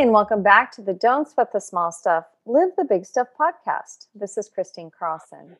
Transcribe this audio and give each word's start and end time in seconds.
And 0.00 0.12
welcome 0.12 0.42
back 0.42 0.72
to 0.72 0.80
the 0.80 0.94
Don't 0.94 1.28
Sweat 1.28 1.52
the 1.52 1.60
Small 1.60 1.92
Stuff, 1.92 2.24
Live 2.46 2.70
the 2.78 2.86
Big 2.86 3.04
Stuff 3.04 3.28
podcast. 3.38 4.06
This 4.14 4.38
is 4.38 4.48
Christine 4.48 4.90
Carlson. 4.98 5.58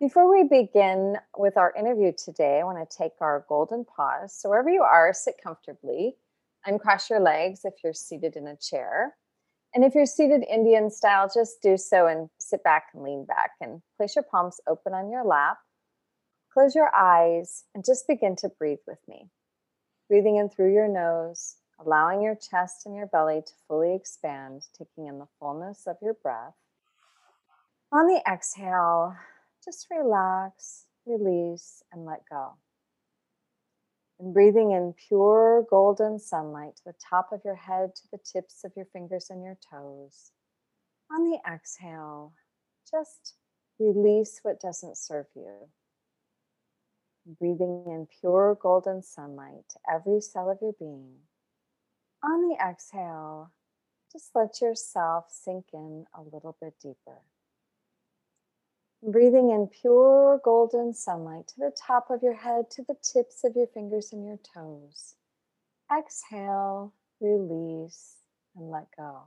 Before 0.00 0.28
we 0.28 0.42
begin 0.42 1.18
with 1.38 1.56
our 1.56 1.72
interview 1.78 2.10
today, 2.12 2.58
I 2.58 2.64
want 2.64 2.78
to 2.78 2.98
take 2.98 3.12
our 3.20 3.44
golden 3.48 3.84
pause. 3.84 4.34
So, 4.34 4.48
wherever 4.48 4.68
you 4.68 4.82
are, 4.82 5.12
sit 5.12 5.36
comfortably, 5.40 6.16
uncross 6.66 7.08
your 7.08 7.20
legs 7.20 7.60
if 7.62 7.74
you're 7.84 7.92
seated 7.92 8.34
in 8.34 8.48
a 8.48 8.56
chair. 8.56 9.14
And 9.72 9.84
if 9.84 9.94
you're 9.94 10.04
seated 10.04 10.44
Indian 10.50 10.90
style, 10.90 11.30
just 11.32 11.62
do 11.62 11.76
so 11.76 12.08
and 12.08 12.28
sit 12.40 12.64
back 12.64 12.86
and 12.92 13.04
lean 13.04 13.24
back 13.24 13.52
and 13.60 13.82
place 13.96 14.16
your 14.16 14.24
palms 14.24 14.60
open 14.66 14.94
on 14.94 15.12
your 15.12 15.24
lap. 15.24 15.58
Close 16.52 16.74
your 16.74 16.92
eyes 16.92 17.62
and 17.76 17.84
just 17.84 18.08
begin 18.08 18.34
to 18.34 18.48
breathe 18.48 18.82
with 18.88 18.98
me. 19.06 19.28
Breathing 20.08 20.38
in 20.38 20.48
through 20.48 20.74
your 20.74 20.88
nose 20.88 21.54
allowing 21.84 22.22
your 22.22 22.34
chest 22.34 22.86
and 22.86 22.94
your 22.94 23.06
belly 23.06 23.42
to 23.46 23.52
fully 23.66 23.94
expand, 23.94 24.62
taking 24.76 25.06
in 25.06 25.18
the 25.18 25.28
fullness 25.38 25.86
of 25.86 25.96
your 26.02 26.14
breath. 26.14 26.54
On 27.92 28.06
the 28.06 28.22
exhale, 28.30 29.16
just 29.64 29.86
relax, 29.90 30.86
release, 31.06 31.82
and 31.92 32.04
let 32.04 32.22
go. 32.30 32.52
And 34.18 34.34
breathing 34.34 34.72
in 34.72 34.94
pure 35.08 35.66
golden 35.70 36.18
sunlight 36.18 36.76
to 36.76 36.82
the 36.86 36.94
top 37.08 37.30
of 37.32 37.40
your 37.44 37.56
head, 37.56 37.94
to 37.96 38.02
the 38.12 38.18
tips 38.18 38.64
of 38.64 38.72
your 38.76 38.86
fingers 38.92 39.28
and 39.30 39.42
your 39.42 39.58
toes. 39.70 40.32
On 41.10 41.24
the 41.24 41.38
exhale, 41.50 42.34
just 42.88 43.34
release 43.78 44.40
what 44.42 44.60
doesn't 44.60 44.98
serve 44.98 45.26
you. 45.34 45.68
Breathing 47.38 47.84
in 47.86 48.06
pure 48.20 48.58
golden 48.60 49.02
sunlight 49.02 49.68
to 49.70 49.78
every 49.92 50.20
cell 50.20 50.50
of 50.50 50.58
your 50.60 50.74
being 50.78 51.16
on 52.22 52.48
the 52.48 52.56
exhale, 52.62 53.52
just 54.12 54.30
let 54.34 54.60
yourself 54.60 55.26
sink 55.30 55.66
in 55.72 56.04
a 56.14 56.22
little 56.22 56.56
bit 56.60 56.74
deeper. 56.82 57.18
Breathing 59.02 59.50
in 59.50 59.68
pure 59.68 60.40
golden 60.44 60.92
sunlight 60.92 61.48
to 61.48 61.54
the 61.58 61.74
top 61.76 62.10
of 62.10 62.22
your 62.22 62.34
head, 62.34 62.70
to 62.72 62.82
the 62.82 62.96
tips 63.02 63.44
of 63.44 63.56
your 63.56 63.68
fingers 63.68 64.12
and 64.12 64.26
your 64.26 64.38
toes. 64.54 65.14
Exhale, 65.96 66.92
release, 67.20 68.16
and 68.54 68.70
let 68.70 68.88
go. 68.96 69.22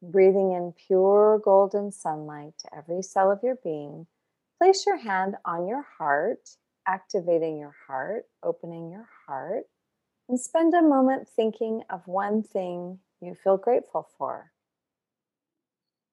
Breathing 0.00 0.52
in 0.52 0.72
pure 0.86 1.40
golden 1.42 1.90
sunlight 1.90 2.52
to 2.58 2.76
every 2.76 3.02
cell 3.02 3.32
of 3.32 3.42
your 3.42 3.56
being. 3.64 4.06
Place 4.58 4.86
your 4.86 4.98
hand 4.98 5.36
on 5.44 5.66
your 5.66 5.84
heart, 5.98 6.50
activating 6.86 7.58
your 7.58 7.74
heart, 7.88 8.26
opening 8.44 8.90
your 8.90 9.08
heart 9.26 9.64
and 10.28 10.40
spend 10.40 10.74
a 10.74 10.82
moment 10.82 11.28
thinking 11.28 11.82
of 11.90 12.06
one 12.06 12.42
thing 12.42 12.98
you 13.20 13.34
feel 13.34 13.56
grateful 13.56 14.08
for. 14.18 14.52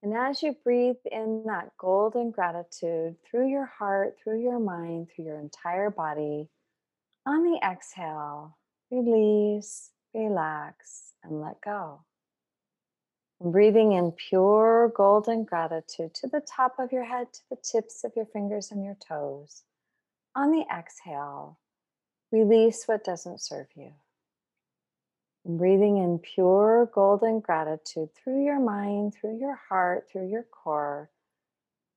And 0.04 0.14
as 0.14 0.44
you 0.44 0.56
breathe 0.64 0.98
in 1.10 1.46
that 1.48 1.72
golden 1.78 2.32
gratitude 2.32 3.16
through 3.24 3.50
your 3.50 3.66
heart, 3.66 4.18
through 4.22 4.42
your 4.44 4.60
mind, 4.60 5.08
through 5.10 5.26
your 5.26 5.40
entire 5.40 5.90
body, 5.90 6.50
on 7.26 7.44
the 7.44 7.60
exhale, 7.66 8.58
release, 8.92 9.92
relax, 10.14 11.14
and 11.24 11.42
let 11.42 11.62
go. 11.62 12.02
And 13.40 13.54
breathing 13.54 13.94
in 13.94 14.12
pure 14.12 14.92
golden 14.94 15.46
gratitude 15.46 16.14
to 16.16 16.28
the 16.28 16.42
top 16.42 16.76
of 16.80 16.92
your 16.92 17.06
head, 17.06 17.32
to 17.32 17.42
the 17.50 17.58
tips 17.64 18.04
of 18.04 18.12
your 18.16 18.26
fingers 18.26 18.72
and 18.72 18.84
your 18.84 18.98
toes. 19.08 19.64
On 20.36 20.52
the 20.52 20.66
exhale, 20.70 21.60
release 22.32 22.84
what 22.88 23.06
doesn't 23.06 23.42
serve 23.42 23.68
you. 23.76 23.94
Breathing 25.46 25.98
in 25.98 26.20
pure 26.20 26.90
golden 26.94 27.42
gratitude 27.42 28.10
through 28.16 28.46
your 28.46 28.62
mind, 28.62 29.14
through 29.14 29.40
your 29.40 29.60
heart, 29.68 30.08
through 30.10 30.30
your 30.30 30.44
core. 30.44 31.10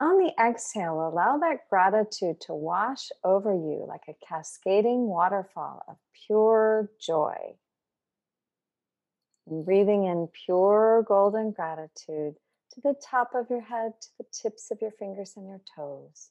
On 0.01 0.19
the 0.19 0.35
exhale, 0.39 1.07
allow 1.07 1.39
that 1.39 1.69
gratitude 1.71 2.41
to 2.43 2.55
wash 2.55 3.11
over 3.23 3.55
you 3.55 3.87
like 3.87 4.03
a 4.09 4.27
cascading 4.27 5.07
waterfall 5.07 5.85
of 5.87 5.97
pure 6.27 6.91
joy. 7.01 7.37
And 9.47 9.65
breathing 9.65 10.05
in 10.07 10.29
pure 10.45 11.05
golden 11.07 11.53
gratitude 11.53 12.35
to 12.73 12.81
the 12.83 12.97
top 13.01 13.31
of 13.35 13.49
your 13.49 13.61
head, 13.61 13.93
to 14.01 14.09
the 14.19 14.25
tips 14.33 14.73
of 14.73 14.83
your 14.83 14.91
fingers 14.91 15.35
and 15.37 15.47
your 15.47 15.61
toes. 15.77 16.31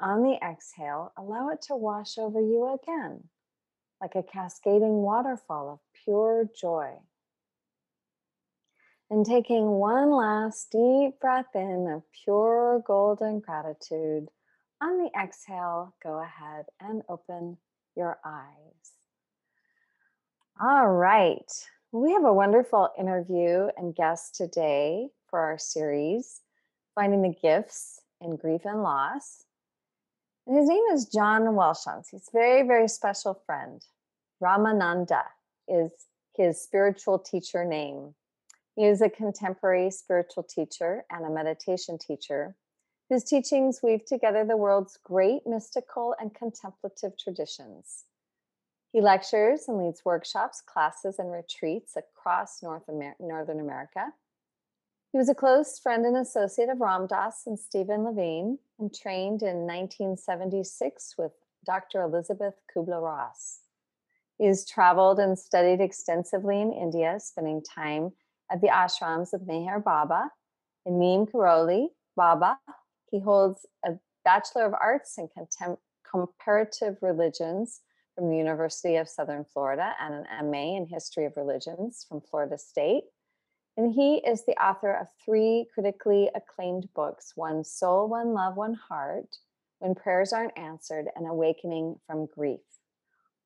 On 0.00 0.22
the 0.22 0.38
exhale, 0.42 1.12
allow 1.14 1.50
it 1.50 1.60
to 1.62 1.76
wash 1.76 2.16
over 2.16 2.40
you 2.40 2.78
again 2.82 3.28
like 4.00 4.14
a 4.14 4.22
cascading 4.22 5.02
waterfall 5.02 5.72
of 5.72 5.78
pure 6.04 6.48
joy. 6.58 6.92
And 9.10 9.24
taking 9.24 9.70
one 9.70 10.10
last 10.10 10.70
deep 10.70 11.18
breath 11.20 11.54
in 11.54 11.88
of 11.88 12.02
pure 12.24 12.82
golden 12.86 13.40
gratitude, 13.40 14.28
on 14.80 14.98
the 14.98 15.10
exhale, 15.18 15.94
go 16.02 16.22
ahead 16.22 16.66
and 16.80 17.02
open 17.08 17.56
your 17.96 18.18
eyes. 18.24 18.92
All 20.60 20.88
right. 20.88 21.50
We 21.90 22.12
have 22.12 22.24
a 22.24 22.32
wonderful 22.32 22.90
interview 22.98 23.68
and 23.76 23.94
guest 23.94 24.34
today 24.34 25.08
for 25.28 25.40
our 25.40 25.58
series, 25.58 26.42
Finding 26.94 27.22
the 27.22 27.34
Gifts 27.40 28.02
in 28.20 28.36
Grief 28.36 28.62
and 28.64 28.82
Loss. 28.82 29.44
And 30.48 30.56
his 30.56 30.66
name 30.66 30.84
is 30.94 31.04
John 31.04 31.42
Welshons. 31.42 32.06
He's 32.10 32.30
very, 32.32 32.66
very 32.66 32.88
special 32.88 33.34
friend. 33.44 33.84
Ramananda 34.42 35.24
is 35.68 35.90
his 36.38 36.58
spiritual 36.58 37.18
teacher 37.18 37.66
name. 37.66 38.14
He 38.74 38.86
is 38.86 39.02
a 39.02 39.10
contemporary 39.10 39.90
spiritual 39.90 40.44
teacher 40.44 41.04
and 41.10 41.26
a 41.26 41.30
meditation 41.30 41.98
teacher 41.98 42.56
whose 43.10 43.24
teachings 43.24 43.80
weave 43.82 44.06
together 44.06 44.42
the 44.42 44.56
world's 44.56 44.98
great 45.04 45.46
mystical 45.46 46.14
and 46.18 46.34
contemplative 46.34 47.18
traditions. 47.18 48.04
He 48.90 49.02
lectures 49.02 49.68
and 49.68 49.76
leads 49.76 50.02
workshops, 50.02 50.62
classes, 50.62 51.18
and 51.18 51.30
retreats 51.30 51.94
across 51.94 52.62
North 52.62 52.88
Amer- 52.88 53.16
Northern 53.20 53.60
America. 53.60 54.14
He 55.12 55.18
was 55.18 55.30
a 55.30 55.34
close 55.34 55.78
friend 55.78 56.04
and 56.04 56.18
associate 56.18 56.68
of 56.68 56.80
Ram 56.80 57.06
Dass 57.06 57.46
and 57.46 57.58
Stephen 57.58 58.04
Levine 58.04 58.58
and 58.78 58.94
trained 58.94 59.42
in 59.42 59.66
1976 59.66 61.14
with 61.16 61.32
Dr. 61.64 62.02
Elisabeth 62.02 62.54
Kubler 62.74 63.02
Ross. 63.02 63.60
He 64.36 64.46
has 64.46 64.66
traveled 64.66 65.18
and 65.18 65.38
studied 65.38 65.80
extensively 65.80 66.60
in 66.60 66.72
India, 66.72 67.18
spending 67.20 67.62
time 67.62 68.12
at 68.50 68.60
the 68.60 68.68
ashrams 68.68 69.32
of 69.32 69.40
Meher 69.42 69.82
Baba 69.82 70.30
and 70.84 70.98
Neem 70.98 71.26
Karoli 71.26 71.88
Baba. 72.14 72.58
He 73.10 73.18
holds 73.18 73.64
a 73.84 73.92
Bachelor 74.24 74.66
of 74.66 74.74
Arts 74.74 75.16
in 75.16 75.28
Contem- 75.28 75.78
Comparative 76.08 76.98
Religions 77.00 77.80
from 78.14 78.28
the 78.28 78.36
University 78.36 78.96
of 78.96 79.08
Southern 79.08 79.44
Florida 79.44 79.94
and 80.00 80.14
an 80.14 80.50
MA 80.50 80.76
in 80.76 80.86
History 80.86 81.24
of 81.24 81.36
Religions 81.36 82.04
from 82.06 82.20
Florida 82.20 82.58
State. 82.58 83.04
And 83.78 83.94
he 83.94 84.16
is 84.16 84.44
the 84.44 84.62
author 84.62 84.92
of 84.92 85.06
three 85.24 85.68
critically 85.72 86.28
acclaimed 86.34 86.88
books 86.94 87.32
One 87.36 87.64
Soul, 87.64 88.08
One 88.08 88.34
Love, 88.34 88.56
One 88.56 88.74
Heart, 88.74 89.34
When 89.78 89.94
Prayers 89.94 90.34
Aren't 90.34 90.58
Answered, 90.58 91.06
and 91.16 91.26
Awakening 91.26 91.96
from 92.06 92.26
Grief 92.26 92.60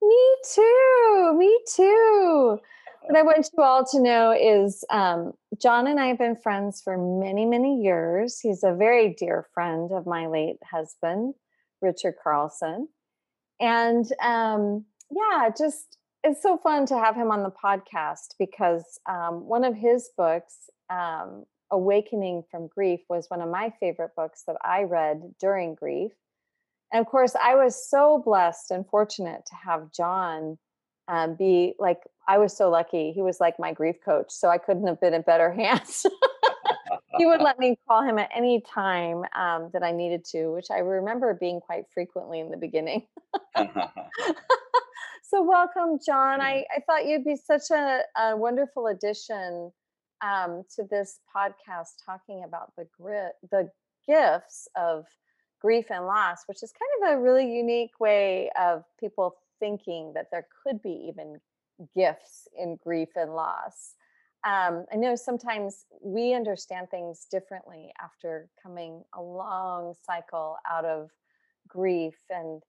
Me 0.01 0.35
too. 0.53 1.33
Me 1.37 1.57
too. 1.73 2.59
What 3.07 3.17
I 3.19 3.21
want 3.21 3.47
you 3.55 3.63
all 3.63 3.85
to 3.85 3.99
know 4.01 4.31
is 4.31 4.83
um, 4.89 5.33
John 5.61 5.85
and 5.85 5.99
I 5.99 6.07
have 6.07 6.17
been 6.17 6.35
friends 6.35 6.81
for 6.83 6.97
many, 6.97 7.45
many 7.45 7.83
years. 7.83 8.39
He's 8.39 8.63
a 8.63 8.73
very 8.73 9.13
dear 9.13 9.45
friend 9.53 9.91
of 9.91 10.07
my 10.07 10.25
late 10.25 10.57
husband, 10.63 11.35
Richard 11.83 12.15
Carlson. 12.23 12.87
And 13.59 14.11
um, 14.23 14.85
yeah, 15.11 15.49
just 15.55 15.97
it's 16.23 16.41
so 16.41 16.57
fun 16.57 16.87
to 16.87 16.97
have 16.97 17.15
him 17.15 17.29
on 17.29 17.43
the 17.43 17.51
podcast 17.51 18.33
because 18.39 18.99
um, 19.07 19.45
one 19.45 19.63
of 19.63 19.75
his 19.75 20.09
books 20.17 20.71
um, 20.89 21.45
Awakening 21.71 22.43
from 22.49 22.67
Grief 22.67 23.01
was 23.07 23.29
one 23.29 23.41
of 23.41 23.49
my 23.49 23.71
favorite 23.79 24.15
books 24.15 24.45
that 24.47 24.57
I 24.63 24.81
read 24.81 25.21
during 25.39 25.75
grief. 25.75 26.11
And 26.91 27.01
of 27.01 27.11
course, 27.11 27.35
I 27.35 27.53
was 27.53 27.87
so 27.87 28.23
blessed 28.25 28.71
and 28.71 28.87
fortunate 28.87 29.45
to 29.45 29.55
have 29.63 29.91
John 29.91 30.57
um, 31.07 31.35
be 31.35 31.73
like, 31.79 32.01
I 32.27 32.37
was 32.37 32.55
so 32.55 32.69
lucky. 32.69 33.11
He 33.11 33.21
was 33.21 33.39
like 33.39 33.59
my 33.59 33.71
grief 33.71 33.97
coach. 34.03 34.27
So 34.29 34.49
I 34.49 34.57
couldn't 34.57 34.87
have 34.87 34.99
been 34.99 35.13
in 35.13 35.21
better 35.21 35.51
hands. 35.53 36.05
he 37.17 37.25
would 37.25 37.41
let 37.43 37.59
me 37.59 37.77
call 37.87 38.03
him 38.03 38.17
at 38.17 38.29
any 38.35 38.61
time 38.61 39.23
um, 39.35 39.69
that 39.73 39.83
I 39.83 39.91
needed 39.91 40.25
to, 40.31 40.47
which 40.53 40.71
I 40.71 40.79
remember 40.79 41.33
being 41.33 41.59
quite 41.59 41.85
frequently 41.93 42.39
in 42.39 42.49
the 42.49 42.57
beginning. 42.57 43.03
so 45.23 45.43
welcome, 45.43 45.99
John. 46.05 46.41
I, 46.41 46.65
I 46.75 46.81
thought 46.85 47.05
you'd 47.05 47.25
be 47.25 47.35
such 47.35 47.71
a, 47.71 48.01
a 48.17 48.35
wonderful 48.35 48.87
addition 48.87 49.71
um, 50.21 50.63
to 50.75 50.83
this 50.89 51.19
podcast 51.35 51.89
talking 52.05 52.43
about 52.45 52.71
the 52.77 52.87
grit, 52.99 53.33
the 53.51 53.69
gifts 54.07 54.67
of 54.75 55.05
grief 55.61 55.85
and 55.89 56.05
loss, 56.05 56.39
which 56.47 56.63
is 56.63 56.71
kind 56.71 57.13
of 57.13 57.19
a 57.19 57.21
really 57.21 57.51
unique 57.51 57.99
way 57.99 58.49
of 58.59 58.83
people 58.99 59.35
thinking 59.59 60.13
that 60.13 60.27
there 60.31 60.47
could 60.63 60.81
be 60.81 61.07
even 61.07 61.39
gifts 61.95 62.47
in 62.57 62.77
grief 62.83 63.09
and 63.15 63.35
loss. 63.35 63.95
Um, 64.45 64.85
I 64.93 64.95
know 64.95 65.15
sometimes 65.15 65.85
we 66.01 66.33
understand 66.33 66.89
things 66.89 67.25
differently 67.31 67.91
after 68.01 68.47
coming 68.61 69.03
a 69.15 69.21
long 69.21 69.95
cycle 70.05 70.57
out 70.69 70.85
of 70.85 71.09
grief 71.67 72.15
and 72.29 72.61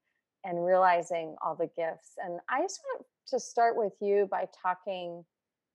and 0.44 0.64
realizing 0.64 1.34
all 1.42 1.56
the 1.56 1.68
gifts. 1.76 2.12
And 2.24 2.38
I 2.48 2.62
just 2.62 2.80
want 2.84 3.04
to 3.28 3.40
start 3.40 3.76
with 3.76 3.94
you 4.00 4.28
by 4.30 4.46
talking 4.62 5.24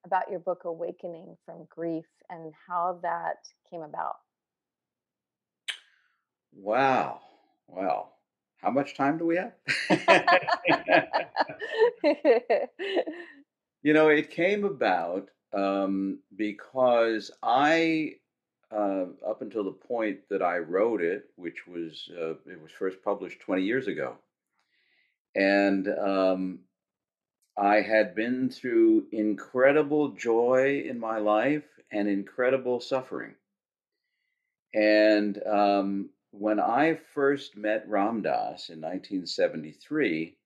about 0.05 0.29
your 0.29 0.39
book 0.39 0.61
Awakening 0.63 1.35
from 1.45 1.67
Grief 1.69 2.05
and 2.29 2.53
how 2.67 2.99
that 3.03 3.35
came 3.69 3.81
about. 3.81 4.15
Wow. 6.53 7.19
Well, 7.67 8.13
how 8.61 8.71
much 8.71 8.95
time 8.95 9.17
do 9.17 9.25
we 9.25 9.37
have? 9.37 9.53
you 13.81 13.93
know, 13.93 14.09
it 14.09 14.29
came 14.29 14.63
about 14.63 15.29
um, 15.53 16.19
because 16.35 17.31
I, 17.41 18.15
uh, 18.71 19.05
up 19.27 19.41
until 19.41 19.63
the 19.63 19.71
point 19.71 20.19
that 20.29 20.41
I 20.41 20.59
wrote 20.59 21.01
it, 21.01 21.25
which 21.35 21.67
was 21.67 22.09
uh, 22.15 22.33
it 22.49 22.61
was 22.61 22.71
first 22.77 23.03
published 23.03 23.41
20 23.41 23.63
years 23.63 23.87
ago, 23.87 24.15
and 25.35 25.87
um, 25.87 26.59
I 27.57 27.81
had 27.81 28.15
been 28.15 28.49
through 28.49 29.07
incredible 29.11 30.09
joy 30.09 30.83
in 30.87 30.99
my 30.99 31.17
life 31.17 31.65
and 31.91 32.07
incredible 32.07 32.79
suffering. 32.79 33.35
And 34.73 35.37
um, 35.45 36.09
when 36.31 36.59
I 36.59 36.95
first 36.95 37.57
met 37.57 37.87
Ram 37.87 38.21
Dass 38.21 38.69
in 38.69 38.79
1973, 38.81 40.37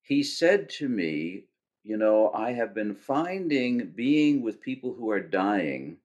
he 0.00 0.22
said 0.22 0.68
to 0.70 0.88
me, 0.88 1.44
You 1.82 1.96
know, 1.96 2.30
I 2.32 2.52
have 2.52 2.74
been 2.74 2.94
finding 2.94 3.90
being 3.90 4.42
with 4.42 4.60
people 4.60 4.94
who 4.94 5.10
are 5.10 5.20
dying 5.20 5.98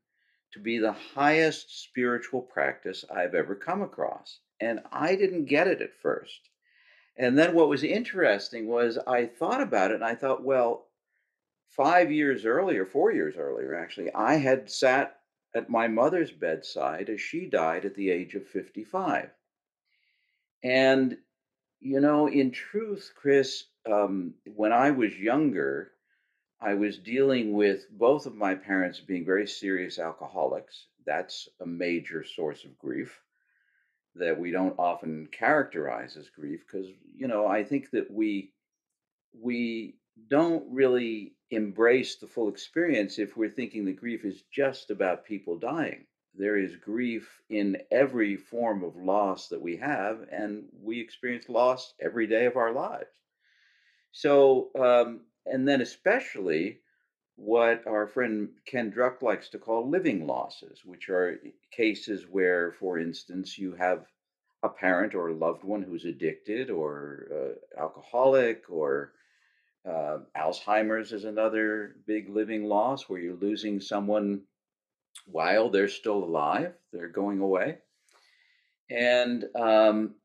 to 0.53 0.59
be 0.59 0.77
the 0.77 0.91
highest 0.91 1.83
spiritual 1.83 2.41
practice 2.41 3.05
I've 3.09 3.33
ever 3.33 3.55
come 3.55 3.81
across. 3.81 4.39
And 4.59 4.81
I 4.91 5.15
didn't 5.15 5.45
get 5.45 5.67
it 5.67 5.81
at 5.81 5.93
first. 5.93 6.49
And 7.15 7.37
then 7.37 7.53
what 7.53 7.69
was 7.69 7.83
interesting 7.83 8.67
was 8.67 8.97
I 9.07 9.25
thought 9.25 9.61
about 9.61 9.91
it 9.91 9.95
and 9.95 10.03
I 10.03 10.15
thought, 10.15 10.43
well, 10.43 10.87
five 11.69 12.11
years 12.11 12.45
earlier, 12.45 12.85
four 12.85 13.11
years 13.11 13.35
earlier, 13.37 13.75
actually, 13.75 14.13
I 14.13 14.35
had 14.35 14.69
sat 14.69 15.16
at 15.57 15.69
my 15.69 15.87
mother's 15.87 16.31
bedside 16.31 17.09
as 17.09 17.21
she 17.21 17.47
died 17.47 17.85
at 17.85 17.95
the 17.95 18.09
age 18.09 18.35
of 18.35 18.47
55. 18.47 19.29
And, 20.63 21.17
you 21.79 21.99
know, 21.99 22.27
in 22.27 22.51
truth, 22.51 23.11
Chris, 23.15 23.65
um, 23.85 24.35
when 24.55 24.71
I 24.71 24.91
was 24.91 25.17
younger, 25.17 25.91
I 26.61 26.73
was 26.75 26.97
dealing 26.97 27.53
with 27.53 27.85
both 27.91 28.25
of 28.25 28.35
my 28.35 28.55
parents 28.55 28.99
being 28.99 29.25
very 29.25 29.47
serious 29.47 29.99
alcoholics. 29.99 30.87
That's 31.05 31.49
a 31.61 31.65
major 31.65 32.23
source 32.23 32.63
of 32.65 32.77
grief 32.77 33.19
that 34.17 34.39
we 34.39 34.51
don't 34.51 34.77
often 34.79 35.27
characterize 35.31 36.17
as 36.17 36.29
grief 36.29 36.63
because 36.65 36.87
you 37.15 37.27
know 37.27 37.47
i 37.47 37.63
think 37.63 37.91
that 37.91 38.09
we 38.11 38.51
we 39.39 39.95
don't 40.29 40.65
really 40.69 41.33
embrace 41.51 42.17
the 42.17 42.27
full 42.27 42.49
experience 42.49 43.19
if 43.19 43.37
we're 43.37 43.49
thinking 43.49 43.85
that 43.85 43.99
grief 43.99 44.25
is 44.25 44.43
just 44.51 44.91
about 44.91 45.25
people 45.25 45.57
dying. 45.57 46.05
There 46.33 46.57
is 46.57 46.75
grief 46.75 47.41
in 47.49 47.77
every 47.91 48.35
form 48.35 48.83
of 48.83 48.95
loss 48.95 49.47
that 49.49 49.61
we 49.61 49.77
have 49.77 50.27
and 50.31 50.65
we 50.83 50.99
experience 50.99 51.49
loss 51.49 51.93
every 51.99 52.27
day 52.27 52.45
of 52.45 52.57
our 52.57 52.71
lives. 52.73 53.09
So 54.11 54.69
um, 54.77 55.21
and 55.45 55.67
then 55.67 55.81
especially 55.81 56.79
what 57.35 57.85
our 57.87 58.07
friend 58.07 58.49
Ken 58.65 58.91
Druck 58.91 59.21
likes 59.21 59.49
to 59.49 59.59
call 59.59 59.89
living 59.89 60.25
losses, 60.25 60.83
which 60.83 61.09
are 61.09 61.39
cases 61.71 62.25
where, 62.29 62.73
for 62.73 62.97
instance, 62.97 63.57
you 63.57 63.73
have 63.75 64.05
a 64.63 64.69
parent 64.69 65.13
or 65.13 65.29
a 65.29 65.35
loved 65.35 65.63
one 65.63 65.83
who's 65.83 66.05
addicted 66.05 66.69
or 66.71 67.27
uh, 67.31 67.79
alcoholic 67.81 68.63
or 68.69 69.13
uh, 69.87 70.19
Alzheimer's 70.35 71.13
is 71.13 71.23
another 71.23 71.95
big 72.05 72.29
living 72.29 72.65
loss 72.65 73.07
where 73.07 73.19
you're 73.19 73.35
losing 73.35 73.79
someone 73.79 74.41
while 75.25 75.69
they're 75.69 75.87
still 75.87 76.23
alive, 76.23 76.73
they're 76.91 77.09
going 77.09 77.39
away. 77.39 77.77
And 78.89 79.45
um, 79.55 80.15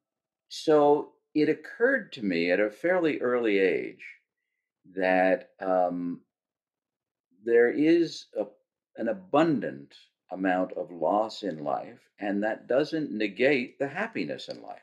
so 0.49 1.12
it 1.35 1.49
occurred 1.49 2.12
to 2.12 2.25
me 2.25 2.50
at 2.50 2.61
a 2.61 2.70
fairly 2.70 3.19
early 3.20 3.59
age 3.59 4.05
that 4.94 5.50
um, 5.61 6.20
there 7.44 7.70
is 7.70 8.26
a, 8.38 8.44
an 8.97 9.08
abundant 9.08 9.94
amount 10.31 10.73
of 10.73 10.91
loss 10.91 11.43
in 11.43 11.65
life, 11.65 12.00
and 12.19 12.43
that 12.43 12.67
doesn't 12.67 13.12
negate 13.12 13.79
the 13.79 13.88
happiness 13.88 14.49
in 14.49 14.62
life. 14.62 14.81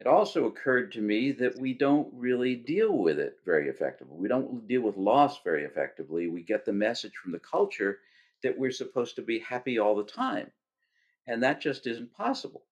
It 0.00 0.06
also 0.06 0.46
occurred 0.46 0.92
to 0.92 1.00
me 1.00 1.32
that 1.32 1.58
we 1.58 1.74
don't 1.74 2.08
really 2.14 2.54
deal 2.54 2.96
with 2.96 3.18
it 3.18 3.38
very 3.44 3.68
effectively. 3.68 4.16
We 4.16 4.28
don't 4.28 4.68
deal 4.68 4.82
with 4.82 4.96
loss 4.96 5.42
very 5.42 5.64
effectively. 5.64 6.28
We 6.28 6.42
get 6.42 6.64
the 6.64 6.72
message 6.72 7.16
from 7.16 7.32
the 7.32 7.40
culture 7.40 7.98
that 8.44 8.56
we're 8.56 8.70
supposed 8.70 9.16
to 9.16 9.22
be 9.22 9.40
happy 9.40 9.78
all 9.78 9.96
the 9.96 10.04
time, 10.04 10.52
and 11.26 11.42
that 11.42 11.60
just 11.60 11.86
isn't 11.88 12.12
possible. 12.12 12.64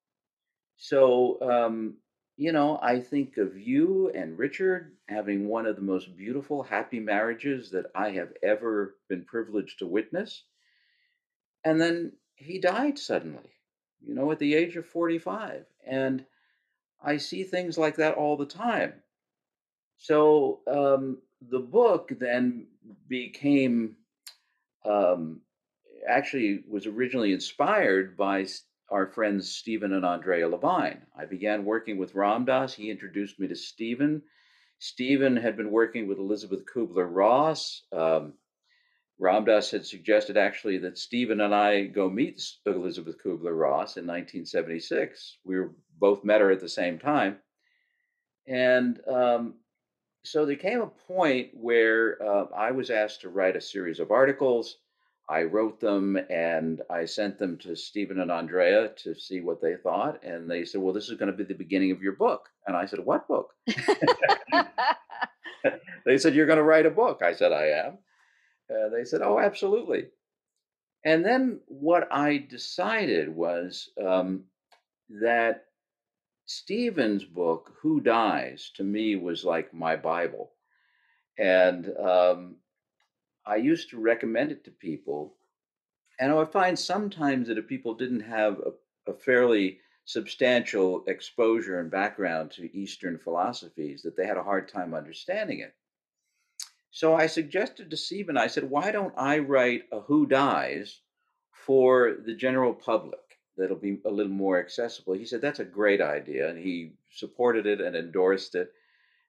So, 0.76 1.40
um, 1.40 1.96
you 2.36 2.52
know, 2.52 2.78
I 2.80 3.00
think 3.00 3.38
of 3.38 3.58
you 3.58 4.10
and 4.14 4.38
Richard 4.38 4.96
having 5.08 5.48
one 5.48 5.66
of 5.66 5.74
the 5.74 5.82
most 5.82 6.16
beautiful, 6.16 6.62
happy 6.62 7.00
marriages 7.00 7.70
that 7.70 7.86
I 7.94 8.10
have 8.10 8.32
ever 8.42 8.96
been 9.08 9.24
privileged 9.24 9.80
to 9.80 9.86
witness. 9.86 10.44
And 11.64 11.80
then 11.80 12.12
he 12.36 12.60
died 12.60 12.98
suddenly, 12.98 13.50
you 14.00 14.14
know, 14.14 14.30
at 14.30 14.38
the 14.38 14.54
age 14.54 14.76
of 14.76 14.86
45. 14.86 15.64
And 15.84 16.24
I 17.02 17.16
see 17.18 17.44
things 17.44 17.78
like 17.78 17.96
that 17.96 18.14
all 18.14 18.36
the 18.36 18.46
time. 18.46 18.94
So 19.98 20.60
um, 20.66 21.18
the 21.50 21.58
book 21.58 22.12
then 22.18 22.66
became 23.08 23.96
um, 24.84 25.40
actually 26.08 26.62
was 26.68 26.86
originally 26.86 27.32
inspired 27.32 28.16
by 28.16 28.46
our 28.90 29.06
friends 29.06 29.50
Stephen 29.50 29.92
and 29.92 30.04
Andrea 30.04 30.48
Levine. 30.48 31.02
I 31.18 31.24
began 31.24 31.64
working 31.64 31.98
with 31.98 32.14
Ram 32.14 32.44
Dass. 32.44 32.74
He 32.74 32.90
introduced 32.90 33.40
me 33.40 33.48
to 33.48 33.56
Stephen. 33.56 34.22
Stephen 34.78 35.36
had 35.36 35.56
been 35.56 35.70
working 35.70 36.06
with 36.06 36.18
Elisabeth 36.18 36.64
Kubler 36.66 37.08
Ross. 37.10 37.82
Um, 37.92 38.34
Ram 39.18 39.44
Dass 39.44 39.70
had 39.70 39.87
suggested 39.87 40.37
actually 40.37 40.78
that 40.78 40.99
Stephen 40.99 41.40
and 41.40 41.54
I 41.54 41.85
go 41.85 42.11
meet 42.11 42.42
Elisabeth 42.66 43.16
Kubler 43.23 43.58
Ross 43.58 43.96
in 43.96 44.06
1976. 44.06 45.38
We 45.44 45.56
were 45.56 45.73
both 45.99 46.25
met 46.25 46.40
her 46.40 46.50
at 46.50 46.61
the 46.61 46.68
same 46.68 46.99
time. 46.99 47.38
And 48.46 49.00
um, 49.08 49.54
so 50.25 50.44
there 50.44 50.56
came 50.56 50.82
a 50.82 50.87
point 50.87 51.49
where 51.54 52.23
uh, 52.23 52.46
I 52.54 52.73
was 52.73 52.90
asked 52.90 53.23
to 53.23 53.30
write 53.30 53.56
a 53.56 53.61
series 53.61 54.00
of 54.00 54.11
articles 54.11 54.76
I 55.28 55.42
wrote 55.42 55.80
them 55.80 56.16
and 56.30 56.82
I 56.88 57.04
sent 57.04 57.38
them 57.38 57.58
to 57.58 57.75
Stephen 57.75 58.20
and 58.20 58.30
Andrea 58.30 58.90
to 58.99 59.14
see 59.14 59.40
what 59.40 59.61
they 59.61 59.75
thought. 59.75 60.23
And 60.23 60.49
they 60.49 60.64
said, 60.64 60.80
Well, 60.80 60.94
this 60.94 61.08
is 61.08 61.18
going 61.18 61.30
to 61.30 61.37
be 61.37 61.42
the 61.44 61.54
beginning 61.54 61.90
of 61.90 62.00
your 62.00 62.12
book. 62.12 62.49
And 62.66 62.76
I 62.76 62.87
said, 62.87 63.00
What 63.00 63.26
book? 63.26 63.52
they 66.06 66.18
said, 66.18 66.35
You're 66.35 66.46
going 66.46 66.58
to 66.58 66.62
write 66.62 66.87
a 66.87 66.90
book. 66.90 67.23
I 67.23 67.35
said, 67.35 67.52
I 67.52 67.66
am. 67.70 67.99
Uh, 68.86 68.90
they 68.90 69.04
said, 69.04 69.22
Oh, 69.22 69.40
absolutely. 69.40 70.08
And 71.04 71.24
then 71.24 71.60
what 71.68 72.08
I 72.12 72.38
decided 72.38 73.28
was 73.34 73.90
um, 74.04 74.44
that 75.10 75.66
Stephen's 76.46 77.24
book, 77.24 77.74
Who 77.82 78.00
Dies, 78.00 78.72
to 78.76 78.84
me 78.84 79.16
was 79.16 79.44
like 79.44 79.74
my 79.74 79.96
Bible. 79.96 80.52
And 81.38 81.90
um, 81.98 82.56
I 83.46 83.56
used 83.56 83.90
to 83.90 84.00
recommend 84.00 84.52
it 84.52 84.64
to 84.66 84.72
people 84.72 85.36
And 86.20 86.32
I 86.32 86.46
find 86.46 86.78
sometimes 86.78 87.48
that 87.48 87.58
if 87.58 87.68
people 87.68 87.94
didn't 87.94 88.20
have 88.22 88.60
a, 88.60 89.12
a 89.12 89.14
fairly 89.14 89.80
substantial 90.06 91.04
exposure 91.08 91.80
and 91.80 91.90
background 91.90 92.52
to 92.52 92.76
Eastern 92.76 93.18
philosophies, 93.18 94.02
that 94.02 94.16
they 94.16 94.26
had 94.26 94.38
a 94.38 94.44
hard 94.44 94.68
time 94.68 94.94
understanding 94.94 95.60
it. 95.60 95.74
So 96.96 97.14
I 97.14 97.26
suggested 97.26 97.90
to 97.90 97.96
Stephen, 97.98 98.38
I 98.38 98.46
said, 98.46 98.70
why 98.70 98.90
don't 98.90 99.12
I 99.18 99.40
write 99.40 99.82
a 99.92 100.00
Who 100.00 100.24
Dies 100.24 101.02
for 101.52 102.16
the 102.24 102.34
general 102.34 102.72
public 102.72 103.20
that'll 103.58 103.76
be 103.76 103.98
a 104.06 104.10
little 104.10 104.32
more 104.32 104.58
accessible? 104.58 105.12
He 105.12 105.26
said, 105.26 105.42
that's 105.42 105.58
a 105.58 105.64
great 105.66 106.00
idea. 106.00 106.48
And 106.48 106.58
he 106.58 106.94
supported 107.12 107.66
it 107.66 107.82
and 107.82 107.94
endorsed 107.94 108.54
it. 108.54 108.72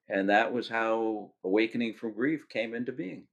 And 0.08 0.30
that 0.30 0.54
was 0.54 0.70
how 0.70 1.32
Awakening 1.44 1.96
from 1.96 2.14
Grief 2.14 2.48
came 2.48 2.74
into 2.74 2.94
being. 2.94 3.28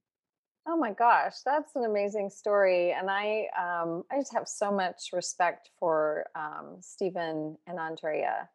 Oh 0.67 0.75
my 0.75 0.91
gosh, 0.91 1.35
that's 1.45 1.73
an 1.77 1.85
amazing 1.85 2.29
story, 2.29 2.91
and 2.91 3.09
I 3.09 3.45
um, 3.57 4.03
I 4.11 4.17
just 4.17 4.33
have 4.33 4.47
so 4.47 4.71
much 4.71 5.11
respect 5.13 5.69
for 5.79 6.25
um, 6.35 6.77
Stephen 6.81 7.55
and 7.67 7.79
Andrea. 7.79 8.49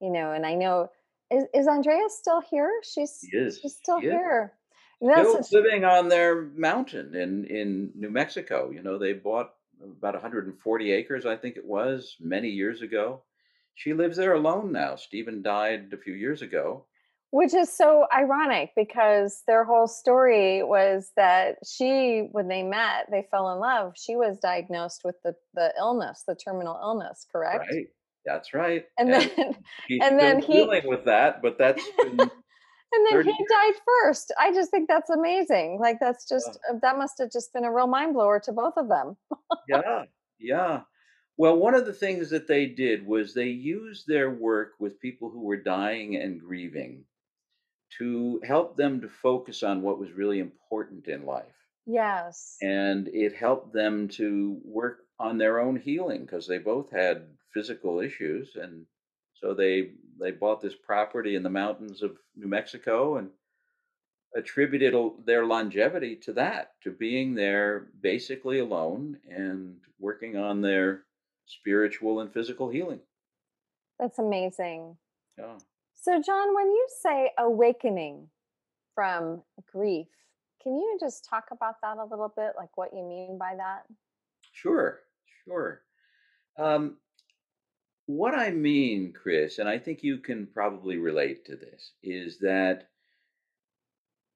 You 0.00 0.10
know, 0.10 0.32
and 0.32 0.44
I 0.44 0.54
know 0.54 0.90
is, 1.30 1.44
is 1.54 1.68
Andrea 1.68 2.08
still 2.08 2.40
here? 2.40 2.70
She's 2.82 3.20
He 3.22 3.38
is. 3.38 3.60
she's 3.60 3.76
still 3.76 4.00
He 4.00 4.08
is. 4.08 4.12
here. 4.12 4.52
And 5.02 5.10
that's 5.10 5.48
Still 5.48 5.62
living 5.62 5.84
on 5.84 6.08
their 6.08 6.42
mountain 6.56 7.14
in, 7.14 7.44
in 7.46 7.90
New 7.94 8.08
Mexico. 8.10 8.70
You 8.70 8.82
know, 8.82 8.98
they 8.98 9.12
bought 9.12 9.50
about 9.82 10.14
140 10.14 10.92
acres, 10.92 11.26
I 11.26 11.36
think 11.36 11.56
it 11.56 11.64
was, 11.66 12.16
many 12.20 12.48
years 12.48 12.80
ago. 12.82 13.22
She 13.74 13.92
lives 13.94 14.16
there 14.16 14.34
alone 14.34 14.70
now. 14.72 14.94
Stephen 14.96 15.42
died 15.42 15.90
a 15.92 15.96
few 15.96 16.14
years 16.14 16.40
ago. 16.40 16.86
which 17.30 17.52
is 17.54 17.74
so 17.74 18.04
ironic 18.14 18.70
because 18.76 19.42
their 19.46 19.64
whole 19.64 19.88
story 19.88 20.62
was 20.62 21.10
that 21.16 21.56
she, 21.66 22.28
when 22.30 22.46
they 22.48 22.62
met, 22.62 23.06
they 23.10 23.26
fell 23.30 23.50
in 23.52 23.58
love. 23.58 23.94
She 23.96 24.14
was 24.16 24.38
diagnosed 24.38 25.00
with 25.04 25.16
the 25.24 25.34
the 25.54 25.72
illness, 25.78 26.22
the 26.28 26.34
terminal 26.36 26.78
illness, 26.80 27.26
correct? 27.32 27.66
Right. 27.72 27.86
That's 28.24 28.54
right. 28.54 28.84
And 28.98 29.12
then 29.12 29.30
and 30.00 30.18
then 30.20 30.40
he- 30.42 30.52
dealing 30.52 30.86
with 30.86 31.06
that, 31.06 31.42
but 31.42 31.56
that's 31.58 31.82
been, 31.98 32.30
And 32.92 33.06
then 33.06 33.24
30 33.24 33.32
he 33.32 33.46
died 33.48 33.80
first. 33.86 34.32
I 34.38 34.52
just 34.52 34.70
think 34.70 34.88
that's 34.88 35.10
amazing. 35.10 35.78
Like 35.80 35.98
that's 36.00 36.28
just 36.28 36.58
uh, 36.70 36.74
that 36.82 36.98
must 36.98 37.14
have 37.18 37.32
just 37.32 37.52
been 37.52 37.64
a 37.64 37.72
real 37.72 37.86
mind 37.86 38.14
blower 38.14 38.40
to 38.40 38.52
both 38.52 38.74
of 38.76 38.88
them. 38.88 39.16
yeah, 39.68 40.04
yeah. 40.38 40.80
Well, 41.38 41.56
one 41.56 41.74
of 41.74 41.86
the 41.86 41.94
things 41.94 42.28
that 42.30 42.46
they 42.46 42.66
did 42.66 43.06
was 43.06 43.32
they 43.32 43.48
used 43.48 44.06
their 44.06 44.30
work 44.30 44.72
with 44.78 45.00
people 45.00 45.30
who 45.30 45.40
were 45.40 45.56
dying 45.56 46.16
and 46.16 46.38
grieving 46.38 47.04
to 47.98 48.40
help 48.44 48.76
them 48.76 49.00
to 49.00 49.08
focus 49.08 49.62
on 49.62 49.82
what 49.82 49.98
was 49.98 50.12
really 50.12 50.38
important 50.38 51.08
in 51.08 51.24
life. 51.24 51.44
Yes. 51.86 52.56
And 52.60 53.08
it 53.08 53.34
helped 53.34 53.72
them 53.72 54.08
to 54.10 54.60
work 54.64 54.98
on 55.18 55.38
their 55.38 55.60
own 55.60 55.76
healing 55.76 56.22
because 56.22 56.46
they 56.46 56.58
both 56.58 56.90
had 56.90 57.26
physical 57.54 58.00
issues 58.00 58.56
and 58.56 58.86
so 59.42 59.52
they 59.52 59.90
they 60.20 60.30
bought 60.30 60.62
this 60.62 60.74
property 60.74 61.34
in 61.34 61.42
the 61.42 61.50
mountains 61.50 62.02
of 62.02 62.16
New 62.36 62.46
Mexico 62.46 63.16
and 63.16 63.30
attributed 64.36 64.94
their 65.26 65.44
longevity 65.44 66.16
to 66.16 66.32
that, 66.32 66.72
to 66.82 66.90
being 66.90 67.34
there 67.34 67.88
basically 68.00 68.60
alone 68.60 69.18
and 69.28 69.76
working 69.98 70.36
on 70.36 70.62
their 70.62 71.02
spiritual 71.46 72.20
and 72.20 72.32
physical 72.32 72.68
healing. 72.68 73.00
That's 73.98 74.18
amazing. 74.18 74.96
Yeah. 75.36 75.58
So 75.94 76.22
John, 76.22 76.54
when 76.54 76.66
you 76.66 76.86
say 77.02 77.30
awakening 77.38 78.28
from 78.94 79.42
grief, 79.72 80.06
can 80.62 80.74
you 80.76 80.96
just 81.00 81.26
talk 81.28 81.46
about 81.50 81.76
that 81.82 81.98
a 81.98 82.04
little 82.04 82.32
bit 82.34 82.52
like 82.56 82.76
what 82.76 82.90
you 82.94 83.02
mean 83.02 83.38
by 83.38 83.54
that? 83.56 83.84
Sure, 84.52 85.00
sure. 85.44 85.82
Um, 86.58 86.98
what 88.06 88.34
I 88.34 88.50
mean, 88.50 89.12
Chris, 89.12 89.58
and 89.58 89.68
I 89.68 89.78
think 89.78 90.02
you 90.02 90.18
can 90.18 90.46
probably 90.46 90.96
relate 90.98 91.44
to 91.46 91.56
this, 91.56 91.92
is 92.02 92.38
that 92.38 92.88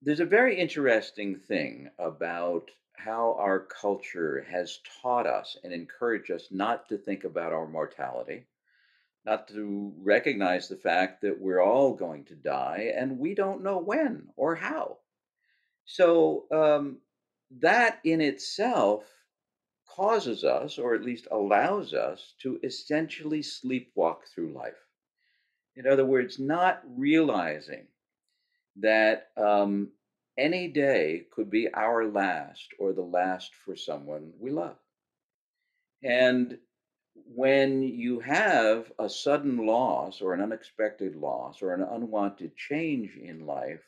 there's 0.03 0.21
a 0.21 0.27
very 0.27 0.57
interesting 0.59 1.37
thing 1.39 1.91
about 1.99 2.71
how 2.97 3.35
our 3.39 3.61
culture 3.61 4.47
has 4.51 4.79
taught 5.03 5.27
us 5.27 5.57
and 5.65 5.73
encouraged 5.73 6.31
us 6.31 6.49
not 6.51 6.89
to 6.89 6.97
think 6.99 7.25
about 7.25 7.53
our 7.53 7.67
mortality, 7.67 8.47
not 9.25 9.49
to 9.49 9.93
recognize 9.99 10.69
the 10.69 10.77
fact 10.77 11.21
that 11.23 11.41
we're 11.41 11.63
all 11.63 11.95
going 11.95 12.25
to 12.25 12.35
die 12.35 12.93
and 12.97 13.19
we 13.19 13.35
don't 13.35 13.63
know 13.63 13.79
when 13.79 14.29
or 14.37 14.55
how. 14.55 14.99
So, 15.85 16.47
um, 16.51 16.99
that 17.61 18.01
in 18.05 18.21
itself 18.21 19.05
causes 19.97 20.45
us, 20.45 20.79
or 20.79 20.95
at 20.95 21.03
least 21.03 21.27
allows 21.31 21.95
us, 21.95 22.35
to 22.43 22.61
essentially 22.63 23.41
sleepwalk 23.41 24.19
through 24.35 24.53
life. 24.53 24.85
In 25.75 25.87
other 25.87 26.05
words, 26.05 26.39
not 26.39 26.83
realizing 26.87 27.87
that 28.77 29.29
um, 29.37 29.89
any 30.37 30.69
day 30.69 31.27
could 31.31 31.51
be 31.51 31.73
our 31.73 32.05
last 32.05 32.69
or 32.79 32.93
the 32.93 33.03
last 33.03 33.55
for 33.55 33.75
someone 33.75 34.33
we 34.39 34.51
love. 34.51 34.77
And 36.03 36.59
when 37.35 37.83
you 37.83 38.21
have 38.21 38.93
a 38.99 39.09
sudden 39.09 39.67
loss 39.67 40.21
or 40.21 40.35
an 40.35 40.43
unexpected 40.43 41.17
loss 41.17 41.63
or 41.63 41.73
an 41.73 41.83
unwanted 41.83 42.55
change 42.57 43.17
in 43.17 43.47
life, 43.47 43.81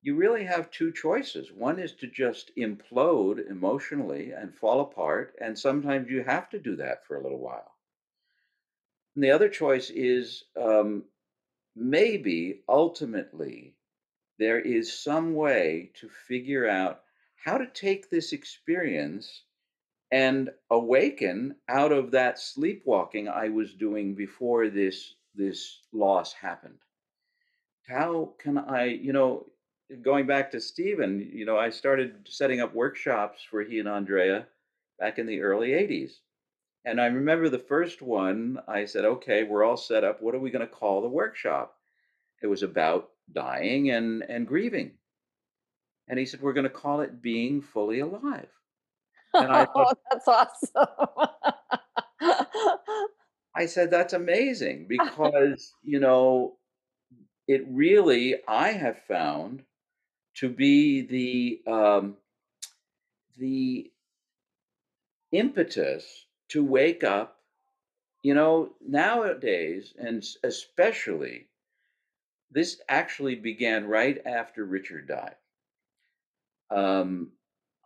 you 0.00 0.14
really 0.14 0.44
have 0.44 0.70
two 0.70 0.92
choices. 0.92 1.52
One 1.52 1.78
is 1.78 1.92
to 1.94 2.06
just 2.06 2.52
implode 2.56 3.50
emotionally 3.50 4.30
and 4.30 4.54
fall 4.54 4.80
apart, 4.80 5.34
and 5.40 5.58
sometimes 5.58 6.08
you 6.08 6.22
have 6.22 6.48
to 6.50 6.58
do 6.58 6.76
that 6.76 7.04
for 7.06 7.16
a 7.16 7.22
little 7.22 7.40
while. 7.40 7.72
And 9.14 9.24
the 9.24 9.32
other 9.32 9.48
choice 9.48 9.90
is 9.90 10.44
um, 10.56 11.04
maybe 11.74 12.62
ultimately 12.68 13.74
there 14.38 14.60
is 14.60 14.92
some 14.92 15.34
way 15.34 15.90
to 15.94 16.08
figure 16.08 16.68
out 16.68 17.02
how 17.44 17.58
to 17.58 17.66
take 17.66 18.08
this 18.08 18.32
experience 18.32 19.42
and 20.12 20.50
awaken 20.70 21.56
out 21.68 21.92
of 21.92 22.12
that 22.12 22.38
sleepwalking 22.38 23.28
I 23.28 23.48
was 23.48 23.74
doing 23.74 24.14
before 24.14 24.68
this 24.68 25.14
this 25.34 25.80
loss 25.92 26.32
happened. 26.32 26.78
How 27.86 28.34
can 28.38 28.58
I, 28.58 28.84
you 28.86 29.12
know, 29.12 29.46
going 30.02 30.26
back 30.26 30.50
to 30.50 30.60
Stephen, 30.60 31.30
you 31.32 31.44
know, 31.44 31.56
I 31.56 31.70
started 31.70 32.26
setting 32.28 32.60
up 32.60 32.74
workshops 32.74 33.42
for 33.48 33.62
he 33.62 33.78
and 33.78 33.88
Andrea 33.88 34.46
back 34.98 35.18
in 35.18 35.26
the 35.26 35.40
early 35.40 35.70
80s. 35.70 36.12
And 36.84 37.00
I 37.00 37.06
remember 37.06 37.48
the 37.48 37.58
first 37.58 38.02
one, 38.02 38.58
I 38.68 38.84
said, 38.84 39.04
okay, 39.04 39.44
we're 39.44 39.64
all 39.64 39.76
set 39.76 40.04
up. 40.04 40.22
What 40.22 40.34
are 40.34 40.40
we 40.40 40.50
going 40.50 40.66
to 40.66 40.72
call 40.72 41.02
the 41.02 41.08
workshop? 41.08 41.74
It 42.42 42.46
was 42.46 42.62
about 42.62 43.10
dying 43.32 43.90
and, 43.90 44.22
and 44.22 44.46
grieving. 44.46 44.92
And 46.08 46.18
he 46.18 46.24
said, 46.24 46.40
we're 46.40 46.52
going 46.54 46.64
to 46.64 46.70
call 46.70 47.00
it 47.00 47.20
being 47.20 47.60
fully 47.60 48.00
alive. 48.00 48.48
And 49.34 49.52
I 49.52 49.66
oh, 49.66 49.72
thought, 49.72 49.98
that's 50.10 50.28
awesome. 50.28 50.86
I 53.54 53.66
said, 53.66 53.90
that's 53.90 54.12
amazing 54.14 54.86
because, 54.88 55.72
you 55.82 56.00
know, 56.00 56.56
it 57.46 57.64
really, 57.68 58.36
I 58.46 58.68
have 58.68 58.98
found 59.08 59.62
to 60.40 60.48
be 60.48 61.02
the, 61.02 61.72
um, 61.72 62.16
the 63.38 63.90
impetus 65.32 66.26
to 66.48 66.64
wake 66.64 67.04
up. 67.04 67.36
You 68.22 68.34
know, 68.34 68.70
nowadays, 68.86 69.94
and 69.98 70.24
especially, 70.44 71.46
this 72.50 72.80
actually 72.88 73.36
began 73.36 73.86
right 73.86 74.20
after 74.26 74.64
Richard 74.64 75.08
died. 75.08 75.36
Um, 76.70 77.32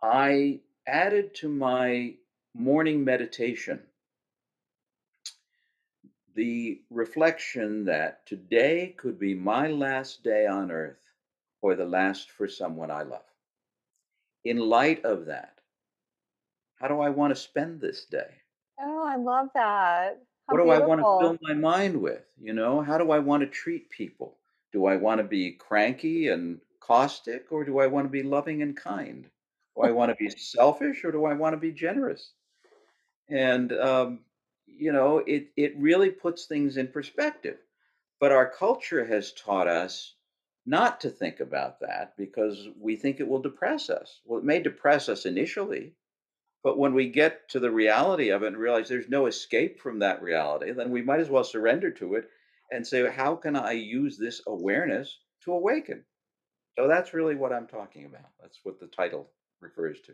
I 0.01 0.59
added 0.87 1.35
to 1.35 1.49
my 1.49 2.15
morning 2.53 3.03
meditation 3.03 3.79
the 6.35 6.81
reflection 6.89 7.85
that 7.85 8.25
today 8.25 8.95
could 8.97 9.19
be 9.19 9.35
my 9.35 9.67
last 9.67 10.23
day 10.23 10.47
on 10.47 10.71
earth 10.71 11.12
or 11.63 11.75
the 11.75 11.85
last 11.85 12.29
for 12.29 12.47
someone 12.47 12.91
I 12.91 13.03
love. 13.03 13.23
In 14.43 14.57
light 14.59 15.05
of 15.05 15.27
that, 15.27 15.59
how 16.75 16.89
do 16.89 16.99
I 16.99 17.09
want 17.09 17.31
to 17.33 17.41
spend 17.41 17.81
this 17.81 18.05
day? 18.05 18.29
oh, 18.79 19.05
I 19.07 19.15
love 19.15 19.47
that. 19.55 20.19
How 20.47 20.55
what 20.55 20.63
do 20.63 20.69
I 20.71 20.79
want 20.79 20.99
to 20.99 21.17
fill 21.19 21.37
my 21.41 21.53
mind 21.53 22.01
with? 22.01 22.25
You 22.41 22.53
know, 22.53 22.81
how 22.81 22.97
do 22.97 23.11
I 23.11 23.19
want 23.19 23.41
to 23.41 23.47
treat 23.47 23.89
people? 23.89 24.37
Do 24.73 24.85
I 24.87 24.97
want 24.97 25.19
to 25.19 25.23
be 25.23 25.51
cranky 25.53 26.27
and 26.27 26.59
caustic 26.81 27.51
or 27.51 27.63
do 27.63 27.79
I 27.79 27.87
want 27.87 28.05
to 28.05 28.11
be 28.11 28.23
loving 28.23 28.61
and 28.61 28.75
kind? 28.75 29.23
Do 29.75 29.83
I 29.83 29.91
want 29.91 30.11
to 30.11 30.15
be 30.15 30.29
selfish 30.29 31.05
or 31.05 31.11
do 31.11 31.25
I 31.25 31.33
want 31.33 31.53
to 31.53 31.57
be 31.57 31.71
generous? 31.71 32.33
And 33.29 33.71
um, 33.71 34.19
you 34.67 34.91
know, 34.91 35.19
it 35.19 35.47
it 35.55 35.77
really 35.77 36.09
puts 36.09 36.45
things 36.45 36.75
in 36.77 36.87
perspective. 36.89 37.57
But 38.19 38.33
our 38.33 38.49
culture 38.49 39.05
has 39.05 39.31
taught 39.31 39.67
us 39.67 40.15
not 40.65 41.01
to 41.01 41.09
think 41.09 41.39
about 41.39 41.79
that 41.81 42.15
because 42.17 42.69
we 42.79 42.95
think 42.95 43.19
it 43.19 43.27
will 43.27 43.41
depress 43.41 43.89
us. 43.89 44.21
Well, 44.25 44.39
it 44.39 44.45
may 44.45 44.61
depress 44.61 45.09
us 45.09 45.25
initially, 45.25 45.93
But 46.63 46.77
when 46.77 46.93
we 46.93 47.09
get 47.09 47.49
to 47.49 47.59
the 47.59 47.71
reality 47.71 48.29
of 48.29 48.41
it 48.41 48.47
and 48.47 48.57
realize 48.57 48.87
there's 48.87 49.09
no 49.09 49.25
escape 49.25 49.79
from 49.81 49.99
that 49.99 50.21
reality, 50.21 50.71
then 50.71 50.91
we 50.91 51.01
might 51.01 51.19
as 51.19 51.29
well 51.29 51.43
surrender 51.43 51.91
to 51.91 52.15
it 52.15 52.29
and 52.71 52.87
say, 52.87 53.09
how 53.11 53.35
can 53.35 53.55
I 53.57 53.73
use 53.73 54.17
this 54.17 54.41
awareness 54.47 55.19
to 55.43 55.51
awaken? 55.51 56.05
So 56.77 56.87
that's 56.87 57.13
really 57.13 57.35
what 57.35 57.51
I'm 57.51 57.67
talking 57.67 58.05
about. 58.05 58.31
That's 58.41 58.59
what 58.63 58.79
the 58.79 58.87
title 58.87 59.29
refers 59.59 59.99
to. 60.05 60.13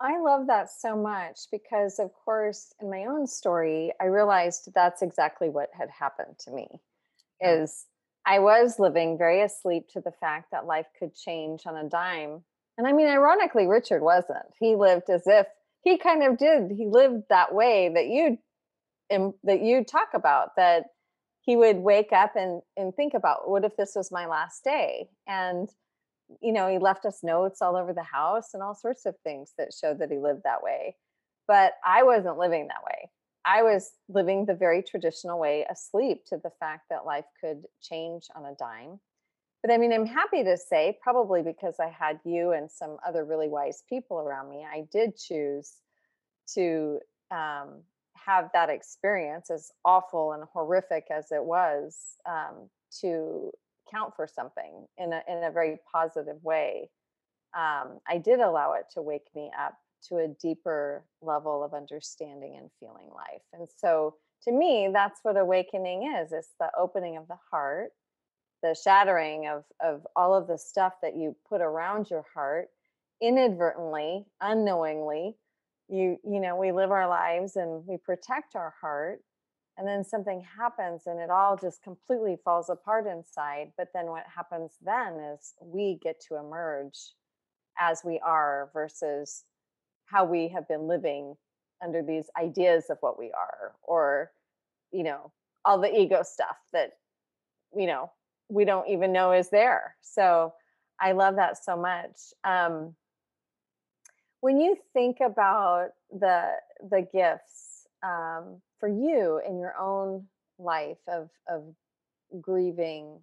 I 0.00 0.18
love 0.20 0.48
that 0.48 0.68
so 0.70 0.94
much 0.94 1.38
because, 1.50 1.98
of 1.98 2.10
course, 2.12 2.74
in 2.82 2.90
my 2.90 3.06
own 3.06 3.26
story, 3.26 3.92
I 4.00 4.06
realized 4.06 4.68
that's 4.74 5.00
exactly 5.00 5.48
what 5.48 5.70
had 5.72 5.88
happened 5.88 6.36
to 6.40 6.50
me. 6.50 6.68
Is 7.40 7.86
I 8.26 8.40
was 8.40 8.78
living 8.78 9.16
very 9.16 9.42
asleep 9.42 9.88
to 9.90 10.00
the 10.00 10.12
fact 10.12 10.50
that 10.50 10.66
life 10.66 10.86
could 10.98 11.14
change 11.14 11.62
on 11.66 11.76
a 11.76 11.88
dime. 11.88 12.42
And 12.76 12.86
I 12.86 12.92
mean, 12.92 13.06
ironically, 13.06 13.66
Richard 13.66 14.02
wasn't. 14.02 14.46
He 14.58 14.74
lived 14.74 15.08
as 15.08 15.22
if 15.26 15.46
he 15.82 15.96
kind 15.96 16.24
of 16.24 16.36
did. 16.36 16.72
He 16.76 16.86
lived 16.86 17.24
that 17.30 17.54
way 17.54 17.90
that 17.94 18.06
you 18.08 18.38
that 19.44 19.62
you 19.62 19.84
talk 19.84 20.08
about 20.14 20.56
that 20.56 20.86
he 21.42 21.56
would 21.56 21.76
wake 21.76 22.12
up 22.12 22.34
and 22.34 22.60
and 22.76 22.94
think 22.94 23.14
about 23.14 23.48
what 23.48 23.64
if 23.64 23.76
this 23.76 23.92
was 23.94 24.10
my 24.10 24.26
last 24.26 24.64
day 24.64 25.08
and 25.28 25.68
you 26.40 26.52
know 26.52 26.68
he 26.68 26.78
left 26.78 27.06
us 27.06 27.20
notes 27.22 27.62
all 27.62 27.76
over 27.76 27.92
the 27.92 28.02
house 28.02 28.52
and 28.52 28.64
all 28.64 28.74
sorts 28.74 29.06
of 29.06 29.14
things 29.22 29.52
that 29.56 29.72
showed 29.72 30.00
that 30.00 30.10
he 30.10 30.18
lived 30.18 30.42
that 30.42 30.60
way 30.60 30.96
but 31.46 31.74
i 31.84 32.02
wasn't 32.02 32.36
living 32.36 32.66
that 32.66 32.82
way 32.84 33.08
I 33.46 33.62
was 33.62 33.92
living 34.08 34.44
the 34.44 34.54
very 34.54 34.82
traditional 34.82 35.38
way, 35.38 35.64
asleep 35.70 36.26
to 36.26 36.36
the 36.36 36.50
fact 36.58 36.86
that 36.90 37.06
life 37.06 37.26
could 37.40 37.62
change 37.80 38.24
on 38.34 38.44
a 38.44 38.54
dime. 38.56 38.98
But 39.62 39.72
I 39.72 39.78
mean, 39.78 39.92
I'm 39.92 40.04
happy 40.04 40.42
to 40.42 40.56
say, 40.56 40.98
probably 41.00 41.42
because 41.42 41.76
I 41.80 41.88
had 41.88 42.18
you 42.24 42.52
and 42.52 42.70
some 42.70 42.96
other 43.06 43.24
really 43.24 43.48
wise 43.48 43.84
people 43.88 44.18
around 44.18 44.50
me, 44.50 44.66
I 44.68 44.86
did 44.92 45.16
choose 45.16 45.74
to 46.54 46.98
um, 47.30 47.82
have 48.14 48.50
that 48.52 48.68
experience, 48.68 49.50
as 49.50 49.70
awful 49.84 50.32
and 50.32 50.44
horrific 50.52 51.04
as 51.10 51.30
it 51.30 51.44
was, 51.44 51.96
um, 52.28 52.68
to 53.00 53.52
count 53.88 54.14
for 54.16 54.26
something 54.26 54.86
in 54.98 55.12
a, 55.12 55.22
in 55.28 55.44
a 55.44 55.52
very 55.52 55.78
positive 55.90 56.42
way. 56.42 56.90
Um, 57.56 58.00
I 58.08 58.18
did 58.18 58.40
allow 58.40 58.72
it 58.72 58.86
to 58.94 59.02
wake 59.02 59.28
me 59.34 59.50
up 59.58 59.78
to 60.08 60.18
a 60.18 60.28
deeper 60.40 61.04
level 61.22 61.62
of 61.64 61.74
understanding 61.74 62.56
and 62.56 62.70
feeling 62.80 63.08
life. 63.14 63.42
And 63.52 63.68
so 63.76 64.14
to 64.44 64.52
me, 64.52 64.88
that's 64.92 65.20
what 65.22 65.36
awakening 65.36 66.14
is. 66.18 66.32
It's 66.32 66.54
the 66.60 66.70
opening 66.78 67.16
of 67.16 67.26
the 67.28 67.38
heart, 67.50 67.90
the 68.62 68.76
shattering 68.82 69.46
of, 69.48 69.64
of 69.82 70.06
all 70.14 70.34
of 70.34 70.46
the 70.46 70.58
stuff 70.58 70.94
that 71.02 71.16
you 71.16 71.34
put 71.48 71.60
around 71.60 72.10
your 72.10 72.24
heart 72.34 72.68
inadvertently, 73.20 74.24
unknowingly. 74.40 75.36
You, 75.88 76.18
you 76.24 76.40
know, 76.40 76.56
we 76.56 76.72
live 76.72 76.90
our 76.90 77.08
lives 77.08 77.56
and 77.56 77.86
we 77.86 77.96
protect 77.96 78.56
our 78.56 78.74
heart. 78.80 79.20
And 79.78 79.86
then 79.86 80.04
something 80.04 80.42
happens 80.58 81.02
and 81.06 81.20
it 81.20 81.28
all 81.28 81.56
just 81.56 81.82
completely 81.82 82.38
falls 82.44 82.70
apart 82.70 83.06
inside. 83.06 83.72
But 83.76 83.88
then 83.92 84.06
what 84.06 84.24
happens 84.34 84.72
then 84.82 85.14
is 85.20 85.54
we 85.60 85.98
get 86.02 86.20
to 86.28 86.36
emerge 86.36 86.98
as 87.78 88.00
we 88.04 88.18
are 88.24 88.70
versus 88.72 89.44
how 90.06 90.24
we 90.24 90.48
have 90.48 90.66
been 90.68 90.86
living 90.88 91.36
under 91.82 92.02
these 92.02 92.26
ideas 92.40 92.86
of 92.90 92.98
what 93.00 93.18
we 93.18 93.30
are 93.32 93.72
or 93.82 94.30
you 94.92 95.02
know 95.02 95.30
all 95.64 95.78
the 95.80 95.94
ego 95.94 96.22
stuff 96.22 96.56
that 96.72 96.92
you 97.76 97.86
know 97.86 98.10
we 98.48 98.64
don't 98.64 98.88
even 98.88 99.12
know 99.12 99.32
is 99.32 99.50
there. 99.50 99.96
So 100.02 100.54
i 101.00 101.12
love 101.12 101.36
that 101.36 101.62
so 101.62 101.76
much. 101.76 102.16
Um 102.44 102.94
when 104.40 104.60
you 104.60 104.76
think 104.92 105.18
about 105.20 105.88
the 106.10 106.52
the 106.90 107.06
gifts 107.12 107.86
um 108.02 108.60
for 108.78 108.88
you 108.88 109.40
in 109.46 109.58
your 109.58 109.74
own 109.78 110.26
life 110.58 110.98
of 111.08 111.30
of 111.48 111.64
grieving 112.40 113.18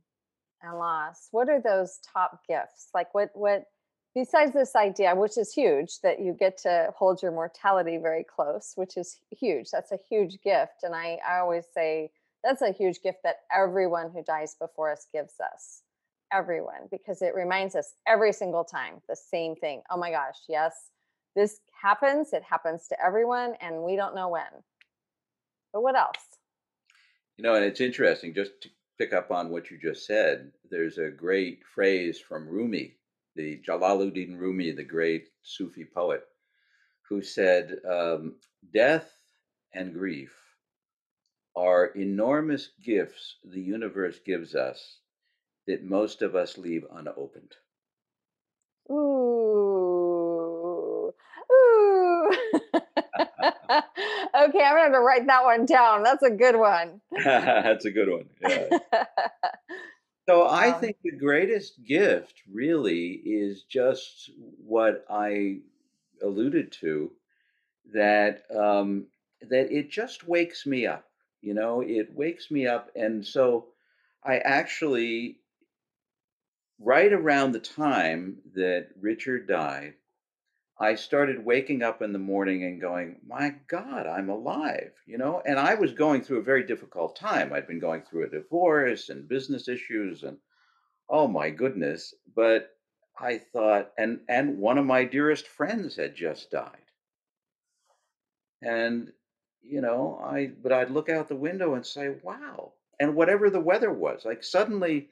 and 0.61 0.77
loss 0.77 1.27
what 1.31 1.49
are 1.49 1.61
those 1.61 1.99
top 2.13 2.41
gifts? 2.47 2.89
Like 2.93 3.13
what 3.13 3.29
what 3.33 3.65
besides 4.15 4.53
this 4.53 4.75
idea 4.75 5.15
which 5.15 5.37
is 5.37 5.53
huge 5.53 5.99
that 6.01 6.19
you 6.19 6.33
get 6.33 6.57
to 6.57 6.89
hold 6.95 7.21
your 7.21 7.31
mortality 7.31 7.97
very 7.97 8.23
close 8.23 8.73
which 8.75 8.97
is 8.97 9.19
huge 9.31 9.69
that's 9.71 9.91
a 9.91 9.99
huge 10.09 10.41
gift 10.41 10.83
and 10.83 10.95
i, 10.95 11.19
I 11.27 11.39
always 11.39 11.65
say 11.73 12.11
that's 12.43 12.61
a 12.61 12.71
huge 12.71 13.01
gift 13.01 13.19
that 13.23 13.37
everyone 13.55 14.11
who 14.11 14.21
dies 14.21 14.55
before 14.59 14.91
us 14.91 15.07
gives 15.11 15.39
us. 15.39 15.81
Everyone 16.31 16.87
because 16.91 17.21
it 17.21 17.35
reminds 17.35 17.75
us 17.75 17.93
every 18.07 18.33
single 18.33 18.63
time 18.63 19.01
the 19.07 19.15
same 19.15 19.55
thing 19.55 19.83
oh 19.91 19.97
my 19.97 20.09
gosh 20.09 20.39
yes 20.49 20.89
this 21.35 21.59
happens 21.79 22.33
it 22.33 22.41
happens 22.41 22.87
to 22.87 22.97
everyone 23.03 23.53
and 23.61 23.83
we 23.83 23.95
don't 23.95 24.15
know 24.15 24.29
when. 24.29 24.63
But 25.71 25.83
what 25.83 25.95
else? 25.95 26.39
You 27.37 27.43
know 27.43 27.53
and 27.53 27.63
it's 27.63 27.81
interesting 27.81 28.33
just 28.33 28.61
to 28.61 28.69
pick 28.97 29.13
up 29.13 29.29
on 29.29 29.49
what 29.51 29.69
you 29.69 29.77
just 29.79 30.07
said 30.07 30.51
there's 30.71 30.97
a 30.97 31.11
great 31.11 31.61
phrase 31.75 32.19
from 32.19 32.47
rumi 32.47 32.95
the 33.35 33.61
Jalaluddin 33.67 34.37
Rumi, 34.37 34.71
the 34.71 34.83
great 34.83 35.29
Sufi 35.41 35.85
poet, 35.85 36.23
who 37.09 37.21
said, 37.21 37.75
um, 37.89 38.35
Death 38.73 39.11
and 39.73 39.93
grief 39.93 40.33
are 41.55 41.85
enormous 41.87 42.69
gifts 42.83 43.37
the 43.43 43.61
universe 43.61 44.19
gives 44.25 44.55
us 44.55 44.99
that 45.67 45.83
most 45.83 46.21
of 46.21 46.35
us 46.35 46.57
leave 46.57 46.85
unopened. 46.91 47.53
Ooh. 48.91 49.53
Ooh. 51.51 52.31
okay, 53.73 54.63
I'm 54.63 54.75
going 54.75 54.91
to 54.91 54.99
write 54.99 55.27
that 55.27 55.43
one 55.43 55.65
down. 55.65 56.03
That's 56.03 56.23
a 56.23 56.31
good 56.31 56.55
one. 56.57 57.01
That's 57.23 57.85
a 57.85 57.91
good 57.91 58.09
one. 58.09 58.25
Yeah. 58.41 58.79
So 60.27 60.47
I 60.47 60.71
Um, 60.71 60.81
think 60.81 60.97
the 61.03 61.11
greatest 61.11 61.83
gift 61.83 62.43
really 62.51 63.11
is 63.13 63.63
just 63.63 64.31
what 64.57 65.05
I 65.09 65.61
alluded 66.21 66.71
to 66.81 67.11
that 67.93 68.45
um, 68.51 69.07
that 69.41 69.71
it 69.71 69.89
just 69.89 70.27
wakes 70.27 70.65
me 70.65 70.87
up. 70.87 71.09
You 71.41 71.53
know, 71.53 71.81
it 71.81 72.13
wakes 72.13 72.51
me 72.51 72.67
up, 72.67 72.91
and 72.95 73.25
so 73.25 73.67
I 74.23 74.39
actually 74.39 75.39
right 76.79 77.11
around 77.11 77.51
the 77.51 77.59
time 77.59 78.41
that 78.55 78.89
Richard 78.99 79.47
died, 79.47 79.95
I 80.83 80.95
started 80.95 81.45
waking 81.45 81.81
up 81.81 82.01
in 82.01 82.11
the 82.11 82.19
morning 82.19 82.65
and 82.65 82.81
going, 82.81 83.21
"My 83.25 83.55
God, 83.67 84.05
I'm 84.05 84.27
alive," 84.27 84.93
you 85.05 85.17
know? 85.17 85.41
And 85.45 85.57
I 85.57 85.75
was 85.75 85.93
going 85.93 86.21
through 86.21 86.39
a 86.39 86.43
very 86.51 86.63
difficult 86.65 87.15
time. 87.15 87.53
I'd 87.53 87.67
been 87.67 87.79
going 87.79 88.01
through 88.01 88.25
a 88.25 88.29
divorce 88.29 89.07
and 89.07 89.25
business 89.25 89.69
issues 89.69 90.23
and 90.23 90.39
oh 91.07 91.25
my 91.29 91.51
goodness, 91.51 92.13
but 92.35 92.75
I 93.17 93.37
thought 93.37 93.93
and 93.97 94.25
and 94.27 94.59
one 94.59 94.77
of 94.77 94.85
my 94.85 95.05
dearest 95.05 95.47
friends 95.47 95.95
had 95.95 96.15
just 96.15 96.51
died. 96.51 96.91
And 98.61 99.13
you 99.61 99.79
know, 99.79 100.19
I 100.21 100.47
but 100.47 100.73
I'd 100.73 100.91
look 100.91 101.07
out 101.07 101.29
the 101.29 101.35
window 101.37 101.75
and 101.75 101.85
say, 101.85 102.09
"Wow." 102.09 102.73
And 102.99 103.15
whatever 103.15 103.49
the 103.49 103.61
weather 103.61 103.93
was, 103.93 104.25
like 104.25 104.43
suddenly 104.43 105.11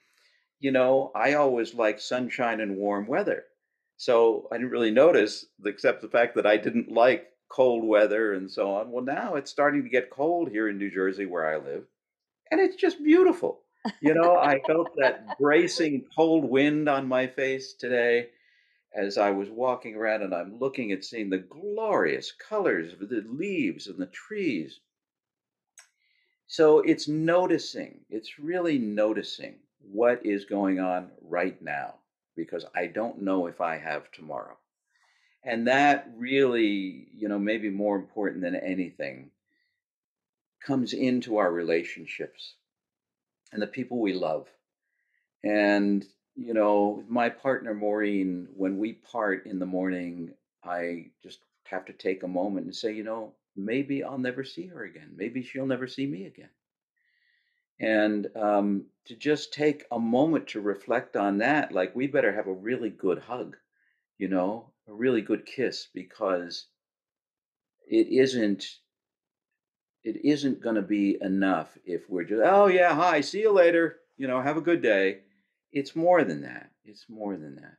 you 0.59 0.71
know, 0.71 1.11
I 1.15 1.35
always 1.35 1.73
like 1.73 1.99
sunshine 2.01 2.59
and 2.59 2.75
warm 2.75 3.07
weather. 3.07 3.45
So 4.01 4.47
I 4.51 4.57
didn't 4.57 4.71
really 4.71 4.89
notice, 4.89 5.45
except 5.63 6.01
the 6.01 6.09
fact 6.09 6.33
that 6.33 6.47
I 6.47 6.57
didn't 6.57 6.91
like 6.91 7.27
cold 7.49 7.83
weather 7.83 8.33
and 8.33 8.49
so 8.49 8.73
on. 8.73 8.89
Well, 8.89 9.03
now 9.03 9.35
it's 9.35 9.51
starting 9.51 9.83
to 9.83 9.89
get 9.89 10.09
cold 10.09 10.49
here 10.49 10.67
in 10.67 10.79
New 10.79 10.89
Jersey 10.89 11.27
where 11.27 11.47
I 11.47 11.57
live, 11.57 11.83
and 12.49 12.59
it's 12.59 12.77
just 12.77 13.03
beautiful. 13.03 13.61
You 14.01 14.15
know, 14.15 14.37
I 14.37 14.59
felt 14.65 14.89
that 14.97 15.37
bracing 15.37 16.05
cold 16.15 16.45
wind 16.45 16.89
on 16.89 17.07
my 17.07 17.27
face 17.27 17.73
today 17.73 18.29
as 18.91 19.19
I 19.19 19.29
was 19.29 19.51
walking 19.51 19.95
around 19.95 20.23
and 20.23 20.33
I'm 20.33 20.57
looking 20.57 20.91
at 20.91 21.05
seeing 21.05 21.29
the 21.29 21.37
glorious 21.37 22.31
colors 22.31 22.93
of 22.93 23.07
the 23.07 23.23
leaves 23.27 23.85
and 23.85 23.99
the 23.99 24.07
trees. 24.07 24.79
So 26.47 26.79
it's 26.79 27.07
noticing, 27.07 27.99
it's 28.09 28.39
really 28.39 28.79
noticing 28.79 29.59
what 29.79 30.25
is 30.25 30.45
going 30.45 30.79
on 30.79 31.11
right 31.21 31.61
now 31.61 32.00
because 32.43 32.65
I 32.75 32.87
don't 32.87 33.21
know 33.21 33.47
if 33.47 33.61
I 33.61 33.77
have 33.77 34.11
tomorrow. 34.11 34.57
And 35.43 35.67
that 35.67 36.09
really, 36.17 37.07
you 37.15 37.27
know, 37.27 37.39
maybe 37.39 37.69
more 37.69 37.95
important 37.95 38.41
than 38.41 38.55
anything, 38.55 39.31
comes 40.65 40.93
into 40.93 41.37
our 41.37 41.51
relationships 41.51 42.53
and 43.51 43.61
the 43.61 43.67
people 43.67 43.99
we 43.99 44.13
love. 44.13 44.47
And, 45.43 46.05
you 46.35 46.53
know, 46.53 47.03
my 47.07 47.29
partner, 47.29 47.73
Maureen, 47.73 48.47
when 48.55 48.77
we 48.77 48.93
part 48.93 49.45
in 49.45 49.59
the 49.59 49.65
morning, 49.65 50.31
I 50.63 51.07
just 51.23 51.39
have 51.65 51.85
to 51.85 51.93
take 51.93 52.23
a 52.23 52.27
moment 52.27 52.65
and 52.65 52.75
say, 52.75 52.93
you 52.93 53.03
know, 53.03 53.33
maybe 53.55 54.03
I'll 54.03 54.19
never 54.19 54.43
see 54.43 54.67
her 54.67 54.83
again. 54.83 55.13
Maybe 55.15 55.41
she'll 55.41 55.65
never 55.65 55.87
see 55.87 56.05
me 56.05 56.25
again 56.25 56.49
and 57.81 58.27
um, 58.37 58.85
to 59.05 59.15
just 59.15 59.51
take 59.53 59.83
a 59.91 59.99
moment 59.99 60.47
to 60.47 60.61
reflect 60.61 61.17
on 61.17 61.39
that 61.39 61.73
like 61.73 61.95
we 61.95 62.07
better 62.07 62.31
have 62.31 62.47
a 62.47 62.53
really 62.53 62.89
good 62.89 63.17
hug 63.17 63.57
you 64.17 64.27
know 64.27 64.69
a 64.87 64.93
really 64.93 65.21
good 65.21 65.45
kiss 65.45 65.87
because 65.93 66.67
it 67.89 68.07
isn't 68.07 68.77
it 70.03 70.23
isn't 70.23 70.61
going 70.61 70.75
to 70.75 70.81
be 70.81 71.17
enough 71.21 71.77
if 71.83 72.09
we're 72.09 72.23
just 72.23 72.41
oh 72.45 72.67
yeah 72.67 72.93
hi 72.93 73.19
see 73.19 73.41
you 73.41 73.51
later 73.51 73.97
you 74.17 74.27
know 74.27 74.39
have 74.39 74.57
a 74.57 74.61
good 74.61 74.81
day. 74.81 75.19
It's 75.73 75.95
more 75.95 76.23
than 76.23 76.41
that 76.41 76.69
it's 76.85 77.05
more 77.09 77.35
than 77.35 77.55
that. 77.55 77.77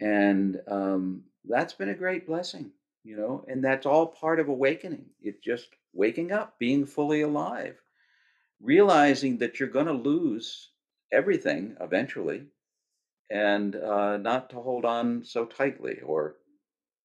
And 0.00 0.60
um, 0.66 1.24
that's 1.44 1.74
been 1.74 1.88
a 1.88 1.94
great 1.94 2.26
blessing 2.26 2.70
you 3.02 3.16
know 3.16 3.44
and 3.48 3.64
that's 3.64 3.86
all 3.86 4.06
part 4.06 4.38
of 4.38 4.48
awakening. 4.48 5.06
It's 5.20 5.40
just 5.40 5.68
waking 5.92 6.30
up 6.30 6.58
being 6.60 6.86
fully 6.86 7.22
alive 7.22 7.76
realizing 8.62 9.38
that 9.38 9.58
you're 9.58 9.68
going 9.68 9.86
to 9.86 9.92
lose 9.92 10.70
everything 11.12 11.76
eventually 11.80 12.44
and 13.30 13.76
uh, 13.76 14.16
not 14.16 14.50
to 14.50 14.56
hold 14.56 14.84
on 14.84 15.24
so 15.24 15.44
tightly 15.44 15.98
or 16.04 16.36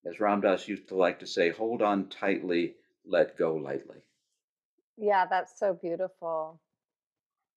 as 0.07 0.19
Ram 0.19 0.41
Dass 0.41 0.67
used 0.67 0.87
to 0.89 0.95
like 0.95 1.19
to 1.19 1.27
say 1.27 1.49
hold 1.49 1.81
on 1.81 2.09
tightly 2.09 2.75
let 3.05 3.37
go 3.37 3.55
lightly 3.55 4.01
Yeah, 4.97 5.25
that's 5.29 5.59
so 5.59 5.73
beautiful. 5.73 6.59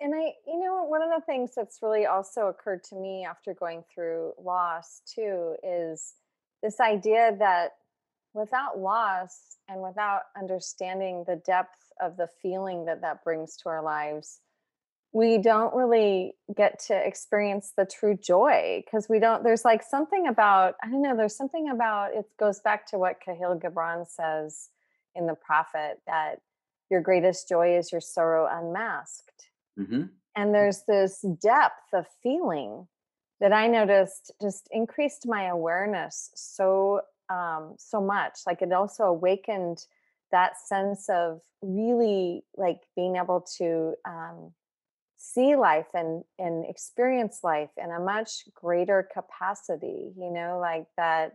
And 0.00 0.14
I, 0.14 0.32
you 0.46 0.60
know, 0.60 0.84
one 0.84 1.02
of 1.02 1.10
the 1.10 1.24
things 1.26 1.52
that's 1.56 1.80
really 1.82 2.06
also 2.06 2.46
occurred 2.46 2.84
to 2.84 2.94
me 2.94 3.26
after 3.28 3.52
going 3.52 3.82
through 3.92 4.32
loss 4.40 5.02
too 5.12 5.56
is 5.62 6.14
this 6.62 6.78
idea 6.80 7.34
that 7.38 7.72
without 8.38 8.78
loss 8.78 9.56
and 9.68 9.82
without 9.82 10.22
understanding 10.36 11.24
the 11.26 11.36
depth 11.36 11.92
of 12.00 12.16
the 12.16 12.28
feeling 12.40 12.84
that 12.86 13.00
that 13.02 13.24
brings 13.24 13.56
to 13.56 13.68
our 13.68 13.82
lives, 13.82 14.40
we 15.12 15.38
don't 15.38 15.74
really 15.74 16.34
get 16.54 16.78
to 16.78 16.94
experience 16.94 17.72
the 17.76 17.86
true 17.86 18.16
joy 18.16 18.82
because 18.84 19.08
we 19.08 19.18
don't, 19.18 19.42
there's 19.42 19.64
like 19.64 19.82
something 19.82 20.26
about, 20.28 20.74
I 20.82 20.88
don't 20.88 21.02
know, 21.02 21.16
there's 21.16 21.36
something 21.36 21.70
about 21.70 22.14
it 22.14 22.26
goes 22.38 22.60
back 22.60 22.86
to 22.90 22.98
what 22.98 23.16
Kahlil 23.26 23.60
Gibran 23.60 24.06
says 24.06 24.68
in 25.14 25.26
The 25.26 25.34
Prophet 25.34 26.00
that 26.06 26.40
your 26.90 27.00
greatest 27.00 27.48
joy 27.48 27.76
is 27.76 27.90
your 27.90 28.00
sorrow 28.00 28.48
unmasked. 28.50 29.48
hmm 29.76 30.02
And 30.36 30.54
there's 30.54 30.82
this 30.86 31.24
depth 31.40 31.92
of 31.92 32.06
feeling 32.22 32.86
that 33.40 33.52
I 33.52 33.66
noticed 33.66 34.32
just 34.40 34.68
increased 34.70 35.26
my 35.26 35.46
awareness 35.46 36.30
so 36.34 37.02
um 37.30 37.74
so 37.78 38.00
much. 38.00 38.40
Like 38.46 38.62
it 38.62 38.72
also 38.72 39.04
awakened 39.04 39.84
that 40.30 40.58
sense 40.58 41.08
of 41.08 41.40
really 41.62 42.44
like 42.56 42.80
being 42.94 43.16
able 43.16 43.44
to 43.58 43.94
um 44.04 44.52
see 45.16 45.56
life 45.56 45.88
and 45.94 46.24
and 46.38 46.64
experience 46.68 47.40
life 47.42 47.70
in 47.76 47.90
a 47.90 48.00
much 48.00 48.44
greater 48.54 49.08
capacity, 49.12 50.12
you 50.16 50.30
know, 50.30 50.58
like 50.60 50.86
that 50.96 51.32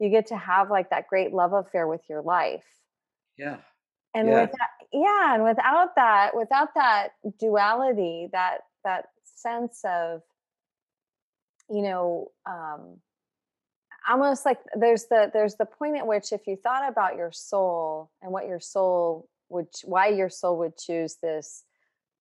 you 0.00 0.08
get 0.08 0.26
to 0.28 0.36
have 0.36 0.70
like 0.70 0.90
that 0.90 1.06
great 1.08 1.32
love 1.32 1.52
affair 1.52 1.86
with 1.86 2.00
your 2.08 2.22
life 2.22 2.64
yeah 3.40 3.56
and 4.14 4.28
yeah 4.28 4.40
with 4.42 4.50
that 4.52 4.70
yeah 4.92 5.34
and 5.34 5.44
without 5.44 5.94
that 5.96 6.36
without 6.36 6.68
that 6.74 7.08
duality 7.38 8.28
that 8.32 8.58
that 8.84 9.06
sense 9.24 9.80
of 9.84 10.22
you 11.68 11.82
know 11.82 12.28
um 12.46 12.96
almost 14.08 14.44
like 14.44 14.58
there's 14.74 15.06
the 15.06 15.30
there's 15.32 15.56
the 15.56 15.66
point 15.66 15.96
at 15.96 16.06
which 16.06 16.32
if 16.32 16.46
you 16.46 16.56
thought 16.56 16.88
about 16.88 17.16
your 17.16 17.32
soul 17.32 18.10
and 18.22 18.32
what 18.32 18.46
your 18.46 18.60
soul 18.60 19.28
would 19.48 19.68
why 19.84 20.08
your 20.08 20.30
soul 20.30 20.58
would 20.58 20.76
choose 20.76 21.16
this 21.22 21.64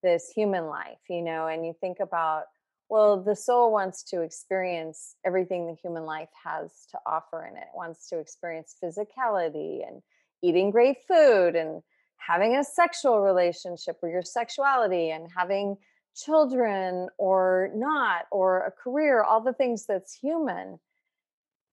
this 0.03 0.29
human 0.29 0.65
life 0.65 0.99
you 1.09 1.21
know 1.21 1.47
and 1.47 1.65
you 1.65 1.73
think 1.79 1.99
about 1.99 2.43
well 2.89 3.21
the 3.21 3.35
soul 3.35 3.71
wants 3.71 4.03
to 4.03 4.21
experience 4.21 5.15
everything 5.25 5.67
the 5.67 5.75
human 5.81 6.05
life 6.05 6.29
has 6.43 6.71
to 6.91 6.97
offer 7.05 7.45
in 7.45 7.55
it 7.57 7.67
wants 7.73 8.07
to 8.09 8.19
experience 8.19 8.75
physicality 8.83 9.87
and 9.87 10.01
eating 10.41 10.71
great 10.71 10.97
food 11.07 11.55
and 11.55 11.81
having 12.17 12.55
a 12.55 12.63
sexual 12.63 13.21
relationship 13.21 13.97
or 14.01 14.09
your 14.09 14.23
sexuality 14.23 15.11
and 15.11 15.27
having 15.35 15.77
children 16.15 17.07
or 17.17 17.69
not 17.73 18.23
or 18.31 18.65
a 18.65 18.71
career 18.71 19.23
all 19.23 19.41
the 19.41 19.53
things 19.53 19.85
that's 19.85 20.13
human 20.13 20.79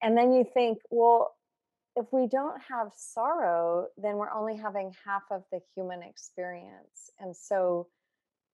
and 0.03 0.17
then 0.17 0.33
you 0.33 0.45
think 0.55 0.79
well 0.91 1.35
if 1.97 2.07
we 2.13 2.27
don't 2.27 2.61
have 2.69 2.93
sorrow 2.95 3.87
then 3.97 4.17
we're 4.17 4.31
only 4.31 4.57
having 4.57 4.93
half 5.05 5.23
of 5.31 5.43
the 5.51 5.61
human 5.75 6.03
experience. 6.03 7.11
And 7.19 7.35
so 7.35 7.89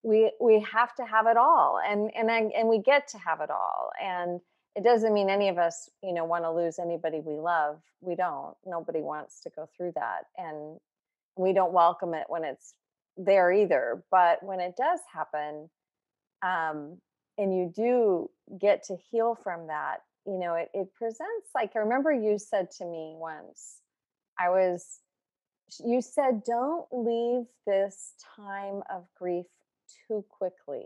we 0.03 0.31
we 0.41 0.59
have 0.61 0.95
to 0.95 1.05
have 1.05 1.27
it 1.27 1.37
all 1.37 1.79
and 1.85 2.11
and 2.15 2.29
I, 2.31 2.49
and 2.57 2.67
we 2.67 2.79
get 2.79 3.07
to 3.09 3.17
have 3.17 3.41
it 3.41 3.49
all 3.49 3.91
and 4.01 4.41
it 4.75 4.83
doesn't 4.83 5.13
mean 5.13 5.29
any 5.29 5.49
of 5.49 5.57
us 5.57 5.89
you 6.01 6.13
know 6.13 6.25
want 6.25 6.43
to 6.45 6.51
lose 6.51 6.79
anybody 6.79 7.19
we 7.19 7.35
love. 7.39 7.81
We 8.01 8.15
don't. 8.15 8.55
Nobody 8.65 9.01
wants 9.01 9.41
to 9.41 9.49
go 9.55 9.67
through 9.75 9.93
that 9.95 10.23
and 10.37 10.79
we 11.37 11.53
don't 11.53 11.73
welcome 11.73 12.13
it 12.13 12.25
when 12.27 12.43
it's 12.43 12.73
there 13.17 13.51
either. 13.51 14.03
But 14.11 14.41
when 14.43 14.59
it 14.59 14.75
does 14.77 14.99
happen 15.13 15.69
um 16.43 16.97
and 17.37 17.55
you 17.55 17.71
do 17.75 18.29
get 18.59 18.83
to 18.85 18.95
heal 19.09 19.37
from 19.43 19.67
that 19.67 19.99
you 20.25 20.37
know 20.37 20.55
it, 20.55 20.69
it 20.73 20.93
presents 20.95 21.49
like 21.55 21.75
i 21.75 21.79
remember 21.79 22.11
you 22.11 22.37
said 22.37 22.69
to 22.71 22.85
me 22.85 23.13
once 23.17 23.79
i 24.39 24.49
was 24.49 24.99
you 25.83 26.01
said 26.01 26.43
don't 26.43 26.85
leave 26.91 27.45
this 27.65 28.13
time 28.35 28.81
of 28.93 29.05
grief 29.17 29.45
too 30.07 30.23
quickly 30.29 30.85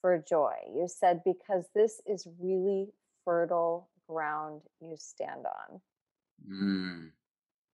for 0.00 0.22
joy. 0.28 0.54
You 0.72 0.86
said, 0.86 1.22
because 1.24 1.64
this 1.74 2.00
is 2.06 2.28
really 2.40 2.88
fertile 3.24 3.88
ground 4.08 4.62
you 4.80 4.94
stand 4.96 5.46
on. 5.46 5.80
mm. 6.48 7.10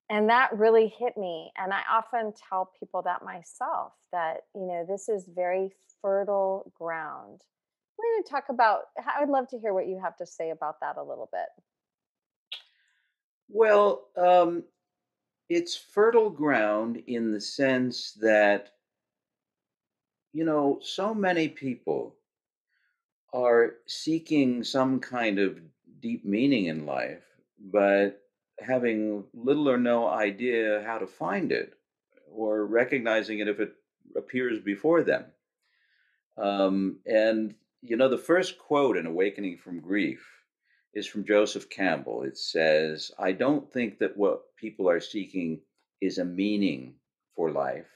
And 0.09 0.29
that 0.29 0.57
really 0.59 0.89
hit 0.99 1.17
me. 1.17 1.53
And 1.57 1.73
I 1.73 1.83
often 1.91 2.33
tell 2.49 2.71
people 2.79 3.03
that 3.03 3.25
myself 3.25 3.93
that, 4.13 4.43
you 4.55 4.67
know, 4.67 4.85
this 4.87 5.09
is 5.09 5.27
very 5.27 5.71
fertile 6.01 6.73
ground. 6.79 7.41
We're 7.99 8.15
going 8.15 8.25
to 8.25 8.31
talk 8.31 8.45
about, 8.49 8.81
I 8.99 9.21
would 9.21 9.31
love 9.31 9.49
to 9.49 9.59
hear 9.59 9.75
what 9.75 9.87
you 9.87 10.01
have 10.03 10.17
to 10.17 10.27
say 10.27 10.51
about 10.51 10.81
that 10.81 10.97
a 10.97 11.03
little 11.03 11.29
bit. 11.33 11.49
well 13.49 14.09
um, 14.17 14.65
it's 15.49 15.77
fertile 15.77 16.31
ground 16.31 17.03
in 17.07 17.33
the 17.33 17.41
sense 17.41 18.13
that 18.21 18.71
you 20.33 20.45
know 20.45 20.79
so 20.83 21.13
many 21.15 21.49
people 21.49 22.17
are 23.33 23.75
seeking 23.87 24.65
some 24.65 25.01
kind 25.01 25.39
of 25.39 25.59
deep 26.01 26.25
meaning 26.25 26.67
in 26.67 26.87
life, 26.87 27.25
but 27.59 28.21
having 28.61 29.25
little 29.35 29.69
or 29.69 29.79
no 29.79 30.07
idea 30.09 30.83
how 30.87 30.99
to 30.99 31.07
find 31.07 31.53
it 31.53 31.75
or 32.31 32.67
recognizing 32.67 33.39
it 33.39 33.49
if 33.49 33.61
it 33.61 33.75
appears 34.17 34.59
before 34.61 35.03
them. 35.03 35.25
Um, 36.37 36.99
and, 37.07 37.55
you 37.83 37.97
know, 37.97 38.09
the 38.09 38.16
first 38.16 38.59
quote 38.59 38.97
in 38.97 39.07
Awakening 39.07 39.59
from 39.59 39.81
Grief 39.81 40.25
is 40.95 41.07
from 41.07 41.27
Joseph 41.27 41.68
Campbell. 41.68 42.23
It 42.23 42.38
says, 42.38 43.11
I 43.18 43.33
don't 43.33 43.71
think 43.73 43.99
that 43.99 44.16
what 44.16 44.42
people 44.57 44.88
are 44.88 45.01
seeking 45.01 45.61
is 46.01 46.18
a 46.18 46.25
meaning 46.25 46.95
for 47.35 47.51
life 47.51 47.88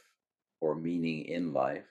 or 0.61 0.75
meaning 0.75 1.27
in 1.27 1.53
life. 1.53 1.85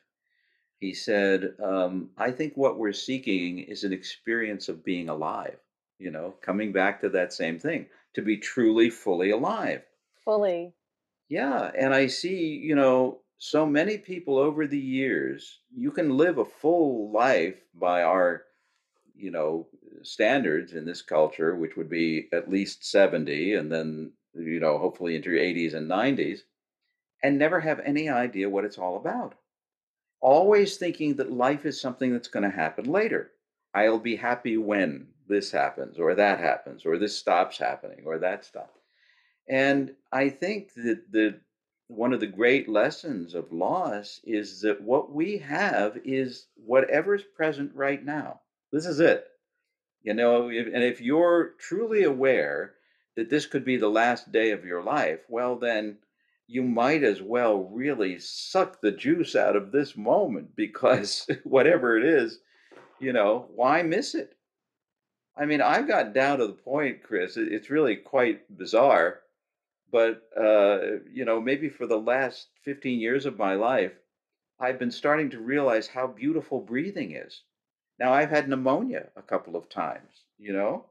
He 0.80 0.94
said, 0.94 1.54
um, 1.64 2.10
I 2.18 2.32
think 2.32 2.54
what 2.56 2.78
we're 2.78 2.92
seeking 2.92 3.60
is 3.60 3.84
an 3.84 3.94
experience 3.94 4.68
of 4.68 4.84
being 4.84 5.08
alive, 5.08 5.58
you 5.98 6.12
know, 6.12 6.34
coming 6.42 6.74
back 6.74 7.02
to 7.02 7.10
that 7.10 7.32
same 7.32 7.60
thing, 7.60 7.86
to 8.16 8.22
be 8.22 8.38
truly 8.38 8.90
fully 8.90 9.32
alive. 9.32 9.84
Fully. 10.26 10.74
Yeah. 11.30 11.72
And 11.78 11.94
I 11.94 12.08
see, 12.08 12.60
you 12.62 12.76
know, 12.76 13.20
so 13.38 13.66
many 13.66 13.98
people 13.98 14.38
over 14.38 14.68
the 14.68 14.80
years, 14.80 15.60
you 15.76 15.92
can 15.92 16.18
live 16.18 16.38
a 16.38 16.46
full 16.46 17.12
life 17.12 17.62
by 17.74 18.04
our, 18.04 18.44
you 19.16 19.32
know, 19.32 19.68
standards 20.04 20.74
in 20.74 20.86
this 20.86 21.02
culture, 21.02 21.56
which 21.56 21.76
would 21.76 21.90
be 21.90 22.28
at 22.34 22.50
least 22.50 22.90
70 22.90 23.56
and 23.56 23.72
then, 23.72 24.12
you 24.34 24.60
know, 24.60 24.78
hopefully 24.78 25.16
into 25.16 25.32
your 25.32 25.42
80s 25.42 25.74
and 25.74 25.90
90s, 25.90 26.40
and 27.24 27.38
never 27.38 27.60
have 27.60 27.80
any 27.80 28.10
idea 28.10 28.50
what 28.50 28.66
it's 28.66 28.78
all 28.78 28.98
about 28.98 29.36
always 30.26 30.78
thinking 30.78 31.16
that 31.16 31.32
life 31.32 31.68
is 31.68 31.80
something 31.80 32.12
that's 32.12 32.28
going 32.28 32.50
to 32.50 32.56
happen 32.56 32.86
later. 32.86 33.32
I'll 33.76 34.00
be 34.00 34.16
happy 34.16 34.58
when 34.58 35.08
this 35.28 35.52
happens, 35.52 36.00
or 36.00 36.16
that 36.16 36.40
happens, 36.40 36.84
or 36.84 36.98
this 36.98 37.16
stops 37.16 37.60
happening, 37.60 38.04
or 38.06 38.18
that 38.18 38.44
stops. 38.44 38.82
And 39.48 39.94
I 40.12 40.30
think 40.30 40.74
that 40.76 41.12
the 41.12 41.40
one 41.88 42.14
of 42.14 42.20
the 42.20 42.28
great 42.28 42.68
lessons 42.68 43.36
of 43.36 43.52
loss 43.52 44.20
is 44.24 44.62
that 44.62 44.82
what 44.82 45.12
we 45.12 45.38
have 45.38 45.98
is 46.04 46.48
whatever's 46.56 47.24
present 47.24 47.72
right 47.76 48.04
now. 48.04 48.42
This 48.72 48.86
is 48.86 49.00
it. 49.00 49.28
You 50.02 50.14
know, 50.14 50.50
if, 50.50 50.68
and 50.68 50.84
if 50.84 51.02
you're 51.02 51.54
truly 51.60 52.04
aware 52.04 52.76
that 53.16 53.30
this 53.30 53.46
could 53.46 53.64
be 53.66 53.78
the 53.78 53.90
last 53.90 54.32
day 54.32 54.52
of 54.52 54.66
your 54.66 54.84
life, 54.84 55.20
well, 55.30 55.56
then 55.56 55.98
you 56.48 56.64
might 56.64 57.04
as 57.04 57.22
well 57.22 57.64
really 57.72 58.20
suck 58.20 58.82
the 58.82 58.92
juice 58.92 59.36
out 59.36 59.56
of 59.56 59.72
this 59.72 59.96
moment 59.96 60.50
because 60.56 61.28
whatever 61.44 61.98
it 61.98 62.06
is, 62.06 62.40
you 63.00 63.14
know, 63.14 63.48
why 63.56 63.82
miss 63.82 64.16
it? 64.16 64.36
I 65.38 65.46
mean, 65.46 65.62
I've 65.62 65.88
got 65.88 66.14
down 66.14 66.40
to 66.40 66.48
the 66.48 66.54
point, 66.54 67.04
Chris, 67.04 67.36
it's 67.36 67.70
really 67.70 67.98
quite 67.98 68.58
bizarre. 68.58 69.20
But 69.92 70.24
uh, 70.38 71.00
you 71.12 71.26
know, 71.26 71.40
maybe 71.42 71.70
for 71.70 71.88
the 71.88 71.98
last 71.98 72.48
15 72.64 73.00
years 73.00 73.26
of 73.26 73.38
my 73.38 73.56
life, 73.56 73.94
I've 74.60 74.80
been 74.80 74.92
starting 74.92 75.30
to 75.32 75.40
realize 75.40 75.88
how 75.88 76.08
beautiful 76.08 76.62
breathing 76.62 77.16
is. 77.16 77.42
Now, 78.00 78.14
I've 78.14 78.30
had 78.30 78.50
pneumonia 78.50 79.10
a 79.16 79.22
couple 79.22 79.56
of 79.56 79.70
times, 79.70 80.26
you 80.38 80.54
know, 80.54 80.86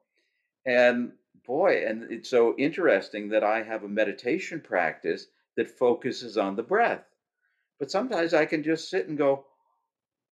and 0.66 1.12
boy, 1.46 1.84
and 1.86 2.10
it's 2.10 2.30
so 2.30 2.54
interesting 2.56 3.28
that 3.30 3.44
I 3.44 3.62
have 3.62 3.84
a 3.84 3.88
meditation 3.88 4.60
practice 4.60 5.26
that 5.56 5.70
focuses 5.70 6.38
on 6.38 6.56
the 6.56 6.62
breath. 6.62 7.04
But 7.78 7.90
sometimes 7.90 8.32
I 8.32 8.46
can 8.46 8.62
just 8.62 8.88
sit 8.88 9.08
and 9.08 9.18
go, 9.18 9.44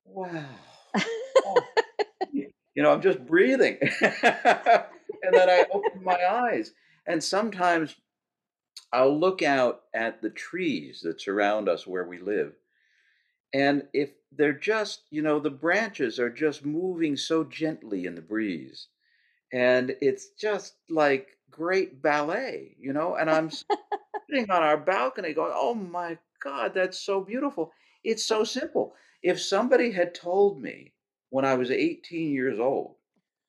wow. 0.05 0.45
oh, 1.47 1.61
you 2.33 2.83
know, 2.83 2.93
I'm 2.93 3.03
just 3.03 3.25
breathing. 3.27 3.79
and 4.01 5.33
then 5.33 5.51
I 5.51 5.67
open 5.73 6.03
my 6.03 6.19
eyes. 6.25 6.73
And 7.07 7.23
sometimes 7.23 7.95
I'll 8.93 9.19
look 9.19 9.43
out 9.43 9.83
at 9.95 10.21
the 10.21 10.31
trees 10.31 11.01
that 11.03 11.21
surround 11.21 11.69
us 11.69 11.87
where 11.87 12.05
we 12.05 12.19
live. 12.19 12.53
And 13.55 13.87
if 13.93 14.11
they're 14.31 14.53
just, 14.53 15.03
you 15.11 15.23
know, 15.23 15.39
the 15.39 15.51
branches 15.51 16.19
are 16.19 16.31
just 16.31 16.65
moving 16.65 17.17
so 17.17 17.45
gently 17.45 18.07
in 18.07 18.15
the 18.15 18.23
breeze. 18.23 18.89
And 19.53 19.95
it's 20.01 20.29
just 20.31 20.75
like 20.89 21.37
great 21.51 22.01
ballet, 22.03 22.77
you 22.79 22.93
know, 22.93 23.17
and 23.17 23.31
I'm 23.31 23.51
sitting 24.31 24.51
on 24.51 24.63
our 24.63 24.79
balcony 24.79 25.35
going, 25.35 25.53
oh 25.55 25.75
my 25.75 26.19
God, 26.43 26.73
that's 26.75 26.99
so 26.99 27.21
beautiful. 27.21 27.73
It's 28.05 28.25
so 28.25 28.45
simple. 28.45 28.95
If 29.23 29.41
somebody 29.41 29.93
had 29.93 30.15
told 30.15 30.61
me 30.61 30.95
when 31.31 31.45
I 31.45 31.55
was 31.55 31.71
18 31.71 32.33
years 32.33 32.59
old 32.59 32.97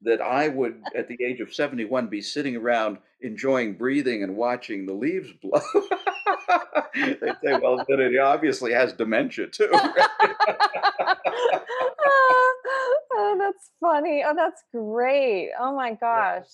that 0.03 0.21
I 0.21 0.47
would, 0.47 0.81
at 0.95 1.07
the 1.07 1.17
age 1.23 1.39
of 1.39 1.53
71, 1.53 2.07
be 2.07 2.21
sitting 2.21 2.55
around 2.55 2.97
enjoying 3.21 3.73
breathing 3.73 4.23
and 4.23 4.35
watching 4.35 4.85
the 4.85 4.93
leaves 4.93 5.31
blow. 5.41 5.61
They'd 6.95 7.37
say, 7.43 7.59
well, 7.61 7.83
then 7.87 7.99
it 7.99 8.19
obviously 8.19 8.73
has 8.73 8.93
dementia 8.93 9.47
too. 9.47 9.69
oh, 13.13 13.37
that's 13.39 13.71
funny. 13.79 14.23
Oh, 14.25 14.33
that's 14.35 14.63
great. 14.73 15.51
Oh 15.59 15.75
my 15.75 15.93
gosh. 15.93 16.45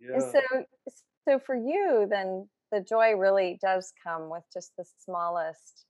Yeah. 0.00 0.18
Yeah. 0.20 0.30
so, 0.32 0.40
so 1.28 1.38
for 1.38 1.56
you, 1.56 2.06
then 2.08 2.48
the 2.70 2.80
joy 2.80 3.12
really 3.14 3.58
does 3.60 3.92
come 4.02 4.30
with 4.30 4.44
just 4.52 4.72
the 4.76 4.84
smallest 5.04 5.86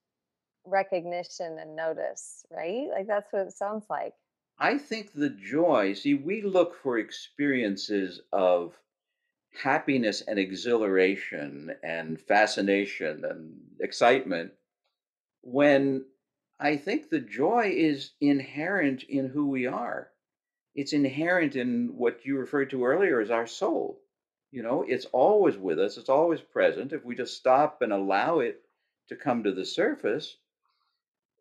recognition 0.65 1.57
and 1.59 1.75
notice, 1.75 2.45
right? 2.51 2.87
Like 2.91 3.07
that's 3.07 3.31
what 3.31 3.47
it 3.47 3.53
sounds 3.53 3.85
like. 3.89 4.13
I 4.59 4.77
think 4.77 5.13
the 5.13 5.29
joy, 5.29 5.93
see, 5.93 6.13
we 6.13 6.41
look 6.41 6.75
for 6.75 6.97
experiences 6.97 8.21
of 8.33 8.77
happiness 9.63 10.21
and 10.21 10.37
exhilaration 10.37 11.75
and 11.81 12.19
fascination 12.19 13.23
and 13.23 13.61
excitement 13.79 14.51
when 15.41 16.05
I 16.59 16.75
think 16.75 17.09
the 17.09 17.21
joy 17.21 17.71
is 17.73 18.11
inherent 18.19 19.03
in 19.03 19.29
who 19.29 19.47
we 19.47 19.65
are. 19.65 20.11
It's 20.75 20.91
inherent 20.91 21.55
in 21.55 21.95
what 21.97 22.25
you 22.25 22.37
referred 22.37 22.69
to 22.71 22.83
earlier 22.83 23.21
as 23.21 23.31
our 23.31 23.47
soul. 23.47 24.01
You 24.51 24.63
know, 24.63 24.83
it's 24.85 25.05
always 25.05 25.57
with 25.57 25.79
us, 25.79 25.97
it's 25.97 26.09
always 26.09 26.41
present. 26.41 26.91
If 26.91 27.05
we 27.05 27.15
just 27.15 27.37
stop 27.37 27.81
and 27.81 27.93
allow 27.93 28.39
it 28.39 28.61
to 29.07 29.15
come 29.15 29.43
to 29.43 29.53
the 29.53 29.65
surface, 29.65 30.37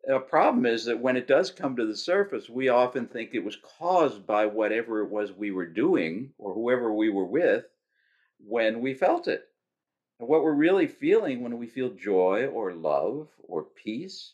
a 0.08 0.20
problem 0.20 0.64
is 0.64 0.86
that 0.86 1.00
when 1.00 1.16
it 1.16 1.28
does 1.28 1.50
come 1.50 1.76
to 1.76 1.84
the 1.86 1.96
surface, 1.96 2.48
we 2.48 2.68
often 2.68 3.06
think 3.06 3.34
it 3.34 3.44
was 3.44 3.56
caused 3.78 4.26
by 4.26 4.46
whatever 4.46 5.02
it 5.02 5.10
was 5.10 5.32
we 5.32 5.50
were 5.50 5.66
doing 5.66 6.32
or 6.38 6.54
whoever 6.54 6.92
we 6.92 7.10
were 7.10 7.26
with 7.26 7.66
when 8.38 8.80
we 8.80 8.94
felt 8.94 9.28
it. 9.28 9.46
And 10.18 10.28
what 10.28 10.42
we're 10.42 10.52
really 10.52 10.86
feeling 10.86 11.42
when 11.42 11.58
we 11.58 11.66
feel 11.66 11.90
joy 11.90 12.46
or 12.46 12.72
love 12.72 13.28
or 13.42 13.64
peace, 13.64 14.32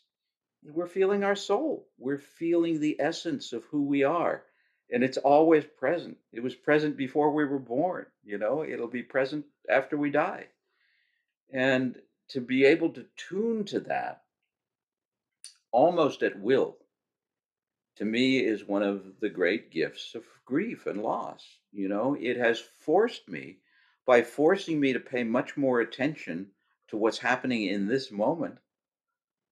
we're 0.63 0.87
feeling 0.87 1.25
our 1.25 1.35
soul. 1.35 1.85
We're 1.97 2.19
feeling 2.19 2.79
the 2.79 2.95
essence 2.99 3.51
of 3.51 3.65
who 3.65 3.83
we 3.83 4.03
are. 4.03 4.43
And 4.91 5.03
it's 5.03 5.17
always 5.17 5.65
present. 5.65 6.17
It 6.31 6.41
was 6.41 6.55
present 6.55 6.95
before 6.95 7.31
we 7.31 7.43
were 7.43 7.59
born, 7.59 8.05
you 8.23 8.37
know, 8.37 8.63
it'll 8.63 8.87
be 8.87 9.03
present 9.03 9.45
after 9.69 9.97
we 9.97 10.09
die. 10.09 10.47
And 11.51 11.99
to 12.29 12.39
be 12.39 12.63
able 12.65 12.91
to 12.91 13.05
tune 13.17 13.65
to 13.65 13.81
that 13.81 14.21
almost 15.71 16.23
at 16.23 16.39
will, 16.39 16.77
to 17.97 18.05
me 18.05 18.39
is 18.39 18.65
one 18.65 18.83
of 18.83 19.19
the 19.21 19.29
great 19.29 19.71
gifts 19.71 20.15
of 20.15 20.23
grief 20.45 20.85
and 20.85 21.01
loss. 21.01 21.45
You 21.71 21.87
know, 21.87 22.15
it 22.19 22.37
has 22.37 22.59
forced 22.59 23.27
me, 23.27 23.59
by 24.05 24.21
forcing 24.21 24.79
me 24.79 24.93
to 24.93 24.99
pay 24.99 25.23
much 25.23 25.57
more 25.57 25.79
attention 25.79 26.51
to 26.89 26.97
what's 26.97 27.17
happening 27.17 27.65
in 27.65 27.87
this 27.87 28.11
moment, 28.11 28.59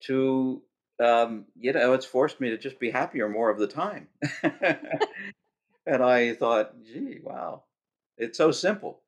to, 0.01 0.61
um, 0.99 1.45
you 1.55 1.73
know, 1.73 1.93
it's 1.93 2.05
forced 2.05 2.39
me 2.39 2.49
to 2.49 2.57
just 2.57 2.79
be 2.79 2.91
happier 2.91 3.27
more 3.27 3.49
of 3.49 3.57
the 3.57 3.67
time. 3.67 4.07
and 4.43 6.03
I 6.03 6.33
thought, 6.33 6.75
gee, 6.83 7.19
wow, 7.23 7.63
it's 8.17 8.37
so 8.37 8.51
simple. 8.51 9.01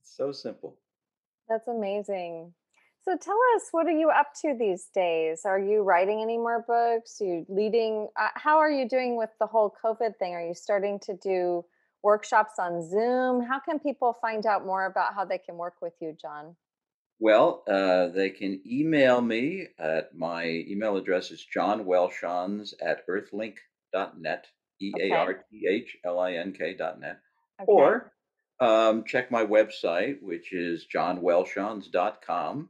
It's 0.00 0.16
so 0.16 0.32
simple. 0.32 0.78
That's 1.48 1.68
amazing. 1.68 2.54
So 3.04 3.16
tell 3.16 3.38
us, 3.56 3.64
what 3.72 3.86
are 3.88 3.98
you 3.98 4.10
up 4.10 4.28
to 4.42 4.54
these 4.56 4.86
days? 4.94 5.42
Are 5.44 5.58
you 5.58 5.82
writing 5.82 6.22
any 6.22 6.38
more 6.38 6.64
books? 6.66 7.20
Are 7.20 7.24
you 7.24 7.46
leading? 7.48 8.06
Uh, 8.16 8.28
how 8.36 8.58
are 8.58 8.70
you 8.70 8.88
doing 8.88 9.16
with 9.16 9.30
the 9.40 9.46
whole 9.46 9.74
COVID 9.84 10.16
thing? 10.18 10.34
Are 10.34 10.46
you 10.46 10.54
starting 10.54 11.00
to 11.00 11.16
do 11.16 11.64
workshops 12.04 12.54
on 12.60 12.88
Zoom? 12.88 13.42
How 13.44 13.58
can 13.58 13.80
people 13.80 14.16
find 14.20 14.46
out 14.46 14.64
more 14.64 14.86
about 14.86 15.14
how 15.14 15.24
they 15.24 15.38
can 15.38 15.56
work 15.56 15.74
with 15.82 15.94
you, 16.00 16.16
John? 16.20 16.54
Well, 17.18 17.64
uh, 17.68 18.08
they 18.08 18.30
can 18.30 18.60
email 18.64 19.20
me 19.20 19.66
at 19.80 20.14
my 20.14 20.46
email 20.46 20.96
address 20.96 21.32
is 21.32 21.44
johnwelshons 21.54 22.72
at 22.80 23.06
earthlink.net, 23.08 24.46
E 24.80 24.92
A. 25.00 25.10
R 25.12 25.34
T 25.50 25.66
H 25.68 25.96
L 26.04 26.20
I 26.20 26.34
N 26.34 26.52
K.net, 26.52 27.18
Okay. 27.60 27.66
or 27.66 28.12
um, 28.60 29.02
check 29.04 29.32
my 29.32 29.44
website, 29.44 30.22
which 30.22 30.52
is 30.52 30.86
johnwelshons.com. 30.92 32.68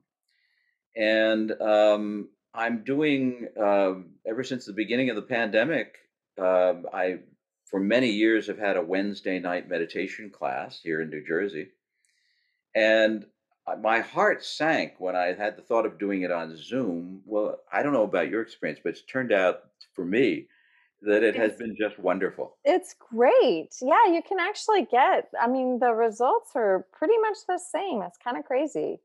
And 0.97 1.53
um, 1.61 2.29
I'm 2.55 2.85
doing, 2.85 3.49
um, 3.61 4.11
ever 4.27 4.45
since 4.45 4.67
the 4.67 4.73
beginning 4.73 5.11
of 5.11 5.17
the 5.17 5.23
pandemic, 5.23 5.97
um, 6.39 6.87
I, 6.93 7.21
for 7.67 7.81
many 7.81 8.11
years, 8.11 8.47
have 8.49 8.59
had 8.59 8.77
a 8.77 8.83
Wednesday 8.83 9.39
night 9.39 9.69
meditation 9.69 10.31
class 10.31 10.81
here 10.83 11.01
in 11.01 11.11
New 11.11 11.25
Jersey. 11.27 11.69
And 12.75 13.27
uh, 13.67 13.77
my 13.77 14.01
heart 14.01 14.45
sank 14.45 14.95
when 14.99 15.15
I 15.17 15.33
had 15.35 15.57
the 15.57 15.63
thought 15.63 15.87
of 15.87 15.99
doing 15.99 16.23
it 16.23 16.31
on 16.31 16.57
Zoom. 16.57 17.23
Well, 17.25 17.61
I 17.73 17.83
don't 17.83 17.93
know 17.93 18.03
about 18.03 18.29
your 18.29 18.43
experience, 18.43 18.81
but 18.83 18.91
it's 18.91 19.03
turned 19.03 19.33
out 19.33 19.61
for 19.95 20.05
me 20.05 20.49
that 21.03 21.23
it 21.23 21.35
has 21.35 21.53
It's 21.53 21.59
been 21.59 21.77
just 21.77 21.99
wonderful. 21.99 22.57
it's 22.65 22.95
great. 22.95 23.71
Yeah, 23.81 24.07
you 24.07 24.23
can 24.27 24.39
actually 24.39 24.87
get, 24.91 25.29
I 25.41 25.49
mean, 25.49 25.79
the 25.81 25.93
results 25.93 26.53
are 26.55 26.87
pretty 26.93 27.19
much 27.19 27.39
the 27.49 27.59
same. 27.59 28.03
It's 28.03 28.19
kind 28.23 28.37
of 28.37 28.45
crazy. 28.45 29.01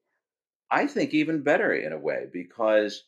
I 0.69 0.88
think 0.88 1.13
even 1.13 1.43
better 1.43 1.73
in 1.73 1.93
a 1.93 1.99
way 1.99 2.25
because, 2.32 3.03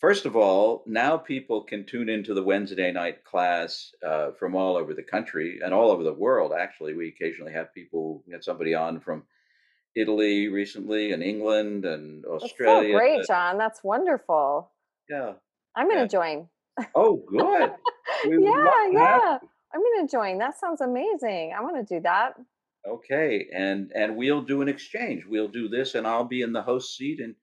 first 0.00 0.24
of 0.26 0.36
all, 0.36 0.82
now 0.86 1.16
people 1.16 1.62
can 1.64 1.84
tune 1.84 2.08
into 2.08 2.34
the 2.34 2.42
Wednesday 2.42 2.92
night 2.92 3.24
class 3.24 3.92
uh, 4.04 4.30
from 4.32 4.54
all 4.54 4.76
over 4.76 4.94
the 4.94 5.02
country 5.02 5.60
and 5.62 5.74
all 5.74 5.90
over 5.90 6.02
the 6.02 6.12
world. 6.12 6.52
Actually, 6.58 6.94
we 6.94 7.08
occasionally 7.08 7.52
have 7.52 7.74
people, 7.74 8.22
we 8.26 8.32
had 8.32 8.44
somebody 8.44 8.74
on 8.74 9.00
from 9.00 9.24
Italy 9.94 10.48
recently 10.48 11.12
and 11.12 11.22
England 11.22 11.84
and 11.84 12.24
That's 12.24 12.42
so 12.42 12.46
Australia. 12.46 12.96
great, 12.96 13.26
John. 13.26 13.58
That's 13.58 13.84
wonderful. 13.84 14.70
Yeah, 15.08 15.34
I'm 15.76 15.88
going 15.88 16.06
to 16.06 16.08
join. 16.08 16.48
Oh, 16.94 17.22
good. 17.28 17.72
Yeah, 18.26 18.88
yeah. 18.90 19.38
I'm 19.74 19.80
going 19.80 20.06
to 20.06 20.10
join. 20.10 20.38
That 20.38 20.58
sounds 20.58 20.80
amazing. 20.80 21.52
I 21.56 21.60
want 21.62 21.76
to 21.76 21.94
do 21.94 22.00
that. 22.02 22.34
Okay, 22.86 23.48
and 23.54 23.92
and 23.94 24.16
we'll 24.16 24.42
do 24.42 24.60
an 24.60 24.68
exchange. 24.68 25.24
We'll 25.26 25.48
do 25.48 25.68
this, 25.68 25.94
and 25.94 26.06
I'll 26.06 26.24
be 26.24 26.42
in 26.42 26.52
the 26.52 26.62
host 26.62 26.96
seat, 26.96 27.20
and 27.20 27.34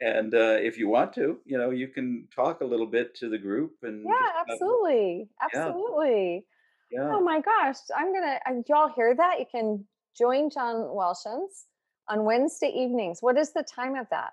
and 0.00 0.34
uh, 0.34 0.58
if 0.60 0.76
you 0.76 0.88
want 0.88 1.14
to, 1.14 1.38
you 1.46 1.56
know, 1.56 1.70
you 1.70 1.88
can 1.88 2.28
talk 2.34 2.60
a 2.60 2.64
little 2.66 2.86
bit 2.86 3.14
to 3.16 3.28
the 3.30 3.38
group, 3.38 3.76
and 3.82 4.04
Yeah, 4.04 4.40
absolutely. 4.40 5.28
Absolutely. 5.40 6.44
yeah. 6.90 7.08
Oh 7.12 7.20
my 7.20 7.40
gosh. 7.40 7.76
I'm 7.96 8.12
going 8.12 8.24
to, 8.24 8.40
uh, 8.50 8.62
y'all 8.68 8.92
hear 8.94 9.14
that? 9.14 9.38
You 9.38 9.46
can 9.50 9.86
join 10.16 10.50
John 10.50 10.76
Welshons 10.76 11.64
on 12.08 12.24
Wednesday 12.24 12.68
evenings. 12.68 13.22
What 13.22 13.38
is 13.38 13.52
the 13.52 13.62
time 13.62 13.94
of 13.94 14.06
that? 14.10 14.32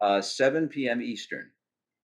Uh, 0.00 0.20
7 0.22 0.68
p.m. 0.68 1.02
Eastern 1.02 1.50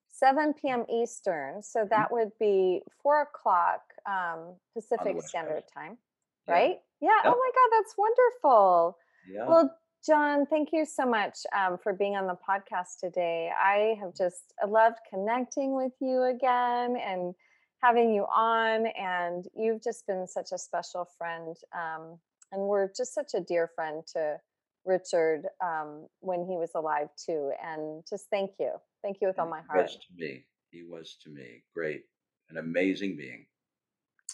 7 0.08 0.54
p.m. 0.54 0.84
Eastern. 0.88 1.62
So 1.62 1.80
Mhm. 1.80 1.90
that 1.90 2.12
would 2.12 2.30
be 2.38 2.82
four 3.02 3.22
o'clock 3.22 3.80
um, 4.06 4.56
Pacific 4.74 5.20
Standard 5.22 5.62
Coast. 5.62 5.72
Time, 5.74 5.98
right? 6.46 6.70
Yeah. 6.70 6.91
Yeah, 7.02 7.18
oh 7.24 7.30
my 7.30 7.50
God, 7.54 7.70
that's 7.78 7.94
wonderful. 7.98 8.96
yeah. 9.28 9.46
Well, 9.48 9.76
John, 10.06 10.46
thank 10.46 10.70
you 10.72 10.84
so 10.84 11.04
much 11.04 11.38
um, 11.56 11.78
for 11.82 11.92
being 11.92 12.16
on 12.16 12.26
the 12.26 12.36
podcast 12.48 12.98
today. 13.00 13.50
I 13.56 13.96
have 14.00 14.14
just 14.16 14.52
loved 14.66 14.98
connecting 15.10 15.74
with 15.76 15.92
you 16.00 16.22
again 16.24 16.96
and 16.96 17.34
having 17.82 18.12
you 18.14 18.22
on. 18.24 18.86
And 18.98 19.44
you've 19.54 19.82
just 19.82 20.06
been 20.06 20.26
such 20.26 20.50
a 20.52 20.58
special 20.58 21.06
friend. 21.18 21.56
Um, 21.72 22.18
and 22.50 22.62
we're 22.62 22.88
just 22.96 23.14
such 23.14 23.34
a 23.34 23.40
dear 23.40 23.70
friend 23.76 24.02
to 24.14 24.38
Richard 24.84 25.42
um, 25.64 26.06
when 26.20 26.44
he 26.44 26.56
was 26.56 26.70
alive 26.74 27.08
too. 27.16 27.52
And 27.64 28.02
just 28.08 28.26
thank 28.30 28.52
you. 28.58 28.72
Thank 29.02 29.18
you 29.20 29.28
with 29.28 29.38
all 29.38 29.48
my 29.48 29.60
He 29.60 29.66
heart. 29.68 29.82
was 29.84 29.96
to 29.96 30.24
me. 30.24 30.44
He 30.70 30.82
was 30.82 31.16
to 31.22 31.30
me. 31.30 31.62
Great. 31.74 32.02
An 32.50 32.56
amazing 32.58 33.16
being. 33.16 33.46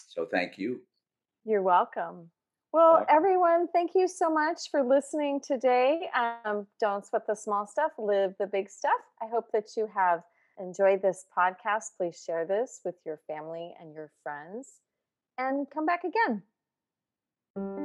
So 0.07 0.25
thank 0.25 0.57
you. 0.57 0.81
You're 1.45 1.61
welcome. 1.61 2.31
Well, 2.71 3.03
everyone, 3.09 3.67
thank 3.73 3.91
you 3.95 4.07
so 4.07 4.29
much 4.29 4.69
for 4.69 4.83
listening 4.83 5.41
today. 5.41 6.07
Um, 6.45 6.67
don't 6.79 7.03
sweat 7.03 7.25
the 7.25 7.35
small 7.35 7.65
stuff, 7.65 7.93
live 7.97 8.35
the 8.39 8.45
big 8.45 8.69
stuff. 8.69 9.01
I 9.19 9.25
hope 9.25 9.45
that 9.53 9.69
you 9.75 9.89
have 9.93 10.21
enjoyed 10.59 11.01
this 11.01 11.25
podcast. 11.35 11.97
Please 11.97 12.21
share 12.23 12.45
this 12.45 12.81
with 12.85 12.93
your 13.07 13.19
family 13.25 13.73
and 13.81 13.91
your 13.91 14.11
friends 14.21 14.81
and 15.39 15.67
come 15.73 15.87
back 15.87 16.03
again. 16.03 16.43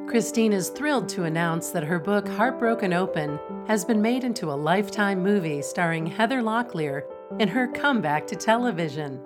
Kristine 0.06 0.52
is 0.52 0.68
thrilled 0.68 1.08
to 1.08 1.24
announce 1.24 1.70
that 1.70 1.82
her 1.82 1.98
book 1.98 2.28
Heartbroken 2.28 2.92
Open 2.92 3.38
has 3.66 3.86
been 3.86 4.02
made 4.02 4.22
into 4.22 4.50
a 4.50 4.52
lifetime 4.52 5.22
movie 5.22 5.62
starring 5.62 6.04
Heather 6.04 6.42
Locklear 6.42 7.04
in 7.40 7.48
her 7.48 7.68
comeback 7.68 8.26
to 8.26 8.36
television. 8.36 9.18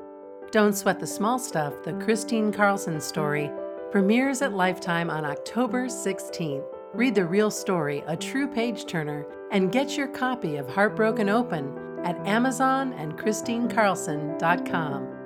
Don't 0.53 0.75
Sweat 0.77 1.01
the 1.01 1.07
Small 1.07 1.41
Stuff, 1.41 1.75
the 1.85 1.95
Kristine 1.95 2.53
Carlson 2.55 3.01
story, 3.01 3.51
premieres 3.91 4.43
at 4.43 4.53
Lifetime 4.53 5.11
on 5.11 5.25
October 5.25 5.87
16th. 5.87 6.65
Read 6.95 7.15
the 7.15 7.25
real 7.25 7.51
story, 7.51 8.03
a 8.07 8.17
true 8.17 8.47
page 8.47 8.87
turner, 8.87 9.27
and 9.51 9.73
get 9.73 9.97
your 9.97 10.09
copy 10.09 10.57
of 10.57 10.69
Heartbroken 10.69 11.29
Open 11.29 12.01
at 12.05 12.17
Amazon 12.27 12.93
and 12.95 13.19
KristineCarlson.com. 13.19 15.18